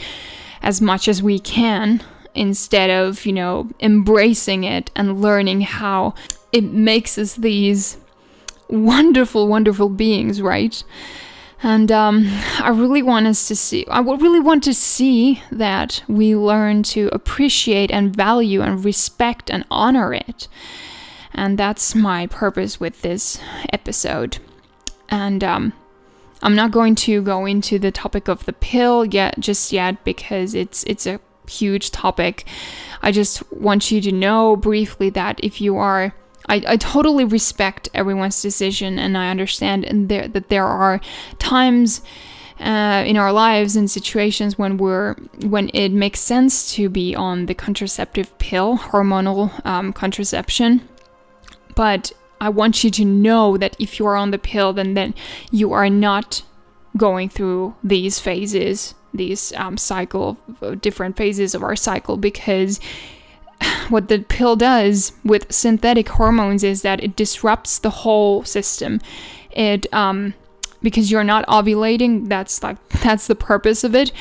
as 0.61 0.81
much 0.81 1.07
as 1.07 1.23
we 1.23 1.39
can 1.39 2.03
instead 2.35 2.89
of, 2.89 3.25
you 3.25 3.33
know, 3.33 3.69
embracing 3.79 4.63
it 4.63 4.91
and 4.95 5.21
learning 5.21 5.61
how 5.61 6.13
it 6.51 6.63
makes 6.63 7.17
us 7.17 7.35
these 7.35 7.97
wonderful, 8.69 9.47
wonderful 9.47 9.89
beings, 9.89 10.41
right? 10.41 10.83
And 11.63 11.91
um, 11.91 12.27
I 12.59 12.69
really 12.69 13.01
want 13.01 13.25
us 13.25 13.47
to 13.47 13.55
see, 13.55 13.85
I 13.87 13.99
really 13.99 14.39
want 14.39 14.63
to 14.65 14.73
see 14.73 15.41
that 15.51 16.03
we 16.07 16.35
learn 16.35 16.83
to 16.83 17.09
appreciate 17.11 17.91
and 17.91 18.15
value 18.15 18.61
and 18.61 18.85
respect 18.85 19.49
and 19.49 19.65
honor 19.71 20.13
it. 20.13 20.47
And 21.33 21.57
that's 21.57 21.95
my 21.95 22.27
purpose 22.27 22.79
with 22.79 23.01
this 23.01 23.39
episode. 23.73 24.37
And 25.09 25.43
um, 25.43 25.73
I'm 26.41 26.55
not 26.55 26.71
going 26.71 26.95
to 26.95 27.21
go 27.21 27.45
into 27.45 27.79
the 27.79 27.91
topic 27.91 28.27
of 28.27 28.45
the 28.45 28.53
pill 28.53 29.05
yet, 29.05 29.39
just 29.39 29.71
yet, 29.71 30.03
because 30.03 30.53
it's 30.53 30.83
it's 30.83 31.07
a 31.07 31.19
huge 31.49 31.91
topic. 31.91 32.45
I 33.01 33.11
just 33.11 33.49
want 33.51 33.89
you 33.91 34.01
to 34.01 34.11
know 34.11 34.55
briefly 34.55 35.09
that 35.11 35.39
if 35.41 35.61
you 35.61 35.77
are 35.77 36.13
I, 36.47 36.63
I 36.67 36.77
totally 36.77 37.25
respect 37.25 37.89
everyone's 37.93 38.41
decision 38.41 38.97
and 38.99 39.17
I 39.17 39.29
understand 39.29 39.85
and 39.85 40.09
there, 40.09 40.27
that 40.27 40.49
there 40.49 40.65
are 40.65 41.01
times 41.39 42.01
uh, 42.59 43.03
in 43.05 43.17
our 43.17 43.31
lives 43.31 43.75
and 43.75 43.89
situations 43.89 44.57
when 44.57 44.77
we're 44.77 45.13
when 45.45 45.69
it 45.73 45.89
makes 45.89 46.19
sense 46.19 46.73
to 46.73 46.89
be 46.89 47.15
on 47.15 47.45
the 47.45 47.53
contraceptive 47.53 48.35
pill, 48.39 48.77
hormonal 48.77 49.63
um, 49.65 49.93
contraception. 49.93 50.87
But 51.75 52.11
I 52.41 52.49
want 52.49 52.83
you 52.83 52.89
to 52.91 53.05
know 53.05 53.57
that 53.57 53.75
if 53.79 53.99
you 53.99 54.07
are 54.07 54.15
on 54.15 54.31
the 54.31 54.39
pill, 54.39 54.73
then 54.73 54.95
then 54.95 55.13
you 55.51 55.71
are 55.73 55.89
not 55.89 56.41
going 56.95 57.29
through 57.29 57.75
these 57.83 58.19
phases, 58.19 58.95
these 59.13 59.53
um, 59.53 59.77
cycle, 59.77 60.37
different 60.81 61.15
phases 61.15 61.53
of 61.53 61.61
our 61.61 61.75
cycle, 61.75 62.17
because 62.17 62.79
what 63.89 64.07
the 64.07 64.19
pill 64.19 64.55
does 64.55 65.13
with 65.23 65.51
synthetic 65.51 66.09
hormones 66.09 66.63
is 66.63 66.81
that 66.81 67.03
it 67.03 67.15
disrupts 67.15 67.79
the 67.79 67.89
whole 67.89 68.43
system. 68.43 68.99
It 69.51 69.91
um, 69.93 70.33
because 70.81 71.11
you're 71.11 71.23
not 71.23 71.45
ovulating, 71.47 72.29
that's 72.29 72.63
like 72.63 72.77
that's 73.03 73.27
the 73.27 73.35
purpose 73.35 73.83
of 73.83 73.95
it. 73.95 74.11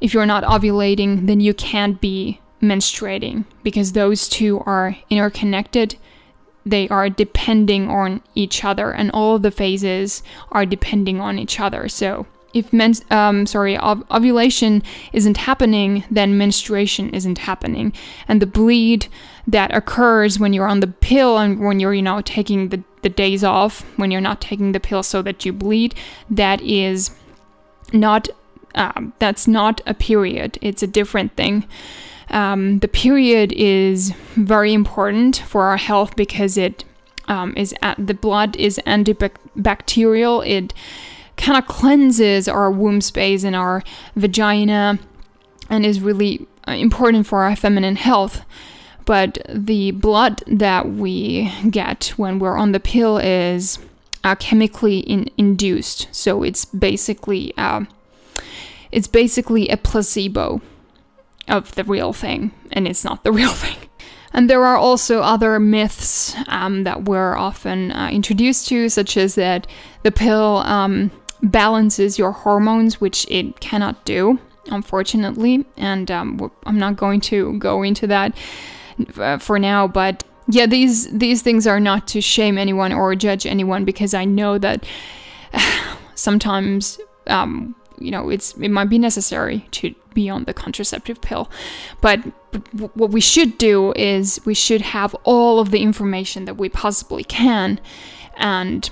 If 0.00 0.12
you're 0.12 0.26
not 0.26 0.44
ovulating, 0.44 1.26
then 1.26 1.40
you 1.40 1.54
can't 1.54 2.00
be 2.00 2.40
menstruating 2.60 3.44
because 3.62 3.92
those 3.92 4.28
two 4.28 4.60
are 4.60 4.96
interconnected. 5.08 5.96
They 6.64 6.88
are 6.88 7.08
depending 7.08 7.88
on 7.88 8.22
each 8.34 8.64
other, 8.64 8.90
and 8.90 9.10
all 9.12 9.38
the 9.38 9.50
phases 9.52 10.22
are 10.50 10.66
depending 10.66 11.20
on 11.20 11.38
each 11.38 11.60
other. 11.60 11.88
So 11.88 12.26
if 12.56 12.72
men, 12.72 12.94
um, 13.10 13.46
sorry, 13.46 13.76
ov- 13.76 14.04
ovulation 14.10 14.82
isn't 15.12 15.36
happening, 15.36 16.04
then 16.10 16.38
menstruation 16.38 17.10
isn't 17.10 17.38
happening, 17.38 17.92
and 18.28 18.40
the 18.40 18.46
bleed 18.46 19.08
that 19.46 19.74
occurs 19.74 20.40
when 20.40 20.52
you're 20.52 20.66
on 20.68 20.80
the 20.80 20.86
pill 20.88 21.38
and 21.38 21.60
when 21.60 21.78
you're, 21.78 21.94
you 21.94 22.02
know, 22.02 22.20
taking 22.20 22.70
the, 22.70 22.82
the 23.02 23.08
days 23.08 23.44
off, 23.44 23.82
when 23.96 24.10
you're 24.10 24.20
not 24.20 24.40
taking 24.40 24.72
the 24.72 24.80
pill 24.80 25.02
so 25.02 25.22
that 25.22 25.44
you 25.44 25.52
bleed, 25.52 25.94
that 26.28 26.60
is 26.62 27.10
not, 27.92 28.28
um, 28.74 29.12
that's 29.20 29.46
not 29.46 29.80
a 29.86 29.94
period. 29.94 30.58
It's 30.60 30.82
a 30.82 30.86
different 30.88 31.36
thing. 31.36 31.64
Um, 32.30 32.80
the 32.80 32.88
period 32.88 33.52
is 33.52 34.10
very 34.34 34.72
important 34.72 35.36
for 35.36 35.62
our 35.66 35.76
health 35.76 36.16
because 36.16 36.58
it 36.58 36.84
um, 37.28 37.54
is 37.56 37.72
at, 37.82 38.04
the 38.04 38.14
blood 38.14 38.56
is 38.56 38.80
antibacterial. 38.86 40.44
It 40.44 40.74
kind 41.36 41.58
of 41.58 41.66
cleanses 41.66 42.48
our 42.48 42.70
womb 42.70 43.00
space 43.00 43.44
and 43.44 43.54
our 43.54 43.82
vagina 44.14 44.98
and 45.68 45.84
is 45.84 46.00
really 46.00 46.46
uh, 46.66 46.72
important 46.72 47.26
for 47.26 47.42
our 47.42 47.56
feminine 47.56 47.96
health. 47.96 48.42
But 49.04 49.38
the 49.48 49.92
blood 49.92 50.42
that 50.46 50.88
we 50.88 51.52
get 51.70 52.12
when 52.16 52.38
we're 52.38 52.56
on 52.56 52.72
the 52.72 52.80
pill 52.80 53.18
is 53.18 53.78
uh, 54.24 54.34
chemically 54.34 54.98
in- 54.98 55.30
induced, 55.36 56.08
so 56.10 56.42
it's 56.42 56.64
basically 56.64 57.54
uh, 57.56 57.84
it's 58.90 59.06
basically 59.06 59.68
a 59.68 59.76
placebo 59.76 60.60
of 61.46 61.72
the 61.76 61.84
real 61.84 62.12
thing, 62.12 62.50
and 62.72 62.88
it's 62.88 63.04
not 63.04 63.22
the 63.22 63.30
real 63.40 63.52
thing. 63.52 63.76
And 64.32 64.50
there 64.50 64.64
are 64.66 64.76
also 64.76 65.20
other 65.20 65.60
myths 65.60 66.34
um, 66.48 66.82
that 66.82 67.04
we're 67.04 67.36
often 67.36 67.92
uh, 67.92 68.10
introduced 68.10 68.66
to, 68.68 68.88
such 68.88 69.16
as 69.16 69.36
that 69.36 69.68
the 70.02 70.10
pill 70.10 70.58
um, 70.58 71.12
balances 71.42 72.18
your 72.18 72.32
hormones, 72.32 73.00
which 73.00 73.26
it 73.30 73.60
cannot 73.60 74.04
do, 74.04 74.38
unfortunately. 74.66 75.64
And 75.76 76.10
um, 76.10 76.50
I'm 76.64 76.78
not 76.78 76.96
going 76.96 77.20
to 77.22 77.58
go 77.58 77.82
into 77.82 78.06
that 78.06 78.36
uh, 79.16 79.38
for 79.38 79.58
now, 79.58 79.86
but 79.86 80.24
yeah, 80.48 80.66
these 80.66 81.10
these 81.10 81.42
things 81.42 81.66
are 81.66 81.80
not 81.80 82.06
to 82.08 82.20
shame 82.20 82.56
anyone 82.56 82.92
or 82.92 83.14
judge 83.14 83.46
anyone 83.46 83.84
because 83.84 84.14
I 84.14 84.24
know 84.24 84.58
that 84.58 84.84
sometimes 86.14 87.00
um, 87.26 87.74
you 87.98 88.10
know 88.10 88.28
it's 88.28 88.54
it 88.56 88.70
might 88.70 88.88
be 88.88 88.98
necessary 88.98 89.66
to 89.72 89.94
be 90.14 90.28
on 90.28 90.44
the 90.44 90.54
contraceptive 90.54 91.20
pill 91.20 91.50
but, 92.00 92.20
but 92.52 92.96
what 92.96 93.10
we 93.10 93.20
should 93.20 93.58
do 93.58 93.92
is 93.94 94.40
we 94.44 94.54
should 94.54 94.80
have 94.80 95.14
all 95.24 95.60
of 95.60 95.70
the 95.70 95.80
information 95.80 96.46
that 96.46 96.56
we 96.56 96.68
possibly 96.68 97.24
can 97.24 97.80
and 98.36 98.90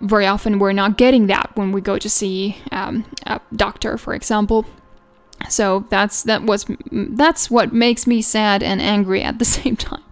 very 0.00 0.26
often 0.26 0.58
we're 0.58 0.72
not 0.72 0.96
getting 0.96 1.26
that 1.26 1.50
when 1.54 1.72
we 1.72 1.80
go 1.80 1.98
to 1.98 2.08
see 2.08 2.56
um, 2.72 3.04
a 3.26 3.40
doctor 3.54 3.98
for 3.98 4.14
example. 4.14 4.64
So 5.48 5.86
that's 5.88 6.22
that 6.24 6.42
was 6.42 6.66
that's 6.90 7.50
what 7.50 7.72
makes 7.72 8.06
me 8.06 8.22
sad 8.22 8.62
and 8.62 8.80
angry 8.80 9.22
at 9.22 9.38
the 9.38 9.44
same 9.58 9.76
time. 9.76 10.02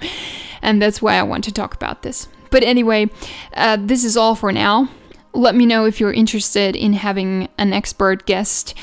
And 0.61 0.83
that's 0.83 1.01
why 1.01 1.15
i 1.15 1.23
want 1.23 1.45
to 1.45 1.53
talk 1.53 1.75
about 1.75 2.03
this. 2.03 2.29
But 2.51 2.63
anyway 2.63 3.11
uh, 3.55 3.79
this 3.81 4.05
is 4.05 4.17
all 4.17 4.35
for 4.35 4.53
now. 4.53 4.89
Let 5.33 5.55
me 5.55 5.67
know 5.67 5.85
if 5.85 6.01
you're 6.01 6.13
interested 6.13 6.75
in 6.75 6.95
having 6.95 7.49
an 7.59 7.73
expert 7.73 8.27
guest 8.27 8.75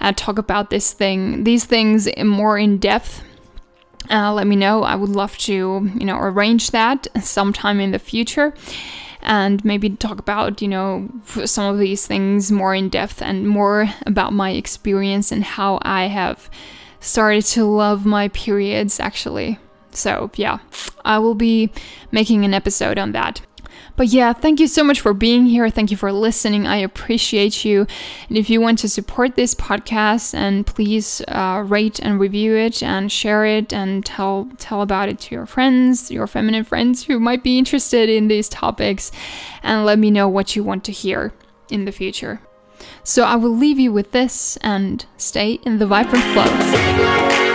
uh, 0.00 0.12
talk 0.14 0.38
about 0.38 0.70
this 0.70 0.92
thing, 0.92 1.44
these 1.44 1.64
things 1.64 2.08
more 2.22 2.58
in 2.58 2.78
depth. 2.78 3.22
Uh, 4.10 4.32
let 4.34 4.46
me 4.46 4.54
know. 4.54 4.82
I 4.82 4.96
would 4.96 5.08
love 5.08 5.38
to, 5.38 5.52
you 5.52 6.04
know, 6.04 6.18
arrange 6.18 6.72
that 6.72 7.06
sometime 7.24 7.80
in 7.80 7.90
the 7.90 7.98
future 7.98 8.52
and 9.24 9.64
maybe 9.64 9.90
talk 9.90 10.18
about, 10.18 10.62
you 10.62 10.68
know, 10.68 11.08
some 11.44 11.72
of 11.72 11.78
these 11.78 12.06
things 12.06 12.52
more 12.52 12.74
in 12.74 12.88
depth 12.88 13.22
and 13.22 13.48
more 13.48 13.88
about 14.06 14.32
my 14.32 14.50
experience 14.50 15.32
and 15.32 15.42
how 15.42 15.78
I 15.82 16.04
have 16.08 16.50
started 17.00 17.44
to 17.46 17.64
love 17.64 18.06
my 18.06 18.28
periods 18.28 19.00
actually. 19.00 19.58
So, 19.90 20.30
yeah, 20.36 20.58
I 21.04 21.18
will 21.18 21.34
be 21.34 21.70
making 22.10 22.44
an 22.44 22.54
episode 22.54 22.98
on 22.98 23.12
that. 23.12 23.40
But 23.96 24.08
yeah, 24.08 24.32
thank 24.32 24.58
you 24.58 24.66
so 24.66 24.82
much 24.82 25.00
for 25.00 25.14
being 25.14 25.46
here. 25.46 25.70
Thank 25.70 25.90
you 25.90 25.96
for 25.96 26.12
listening. 26.12 26.66
I 26.66 26.78
appreciate 26.78 27.64
you. 27.64 27.86
And 28.28 28.36
if 28.36 28.50
you 28.50 28.60
want 28.60 28.78
to 28.80 28.88
support 28.88 29.36
this 29.36 29.54
podcast, 29.54 30.34
and 30.34 30.66
please 30.66 31.22
uh, 31.28 31.62
rate 31.64 32.00
and 32.00 32.18
review 32.18 32.56
it 32.56 32.82
and 32.82 33.10
share 33.10 33.44
it 33.44 33.72
and 33.72 34.04
tell 34.04 34.48
tell 34.58 34.82
about 34.82 35.08
it 35.08 35.20
to 35.20 35.34
your 35.34 35.46
friends, 35.46 36.10
your 36.10 36.26
feminine 36.26 36.64
friends 36.64 37.04
who 37.04 37.20
might 37.20 37.44
be 37.44 37.56
interested 37.56 38.08
in 38.08 38.28
these 38.28 38.48
topics, 38.48 39.12
and 39.62 39.84
let 39.84 39.98
me 39.98 40.10
know 40.10 40.28
what 40.28 40.56
you 40.56 40.64
want 40.64 40.82
to 40.84 40.92
hear 40.92 41.32
in 41.70 41.84
the 41.84 41.92
future. 41.92 42.40
So 43.04 43.22
I 43.22 43.36
will 43.36 43.56
leave 43.56 43.78
you 43.78 43.92
with 43.92 44.10
this 44.10 44.56
and 44.58 45.06
stay 45.16 45.60
in 45.64 45.78
the 45.78 45.86
vibrant 45.86 46.24
flow. 46.34 47.53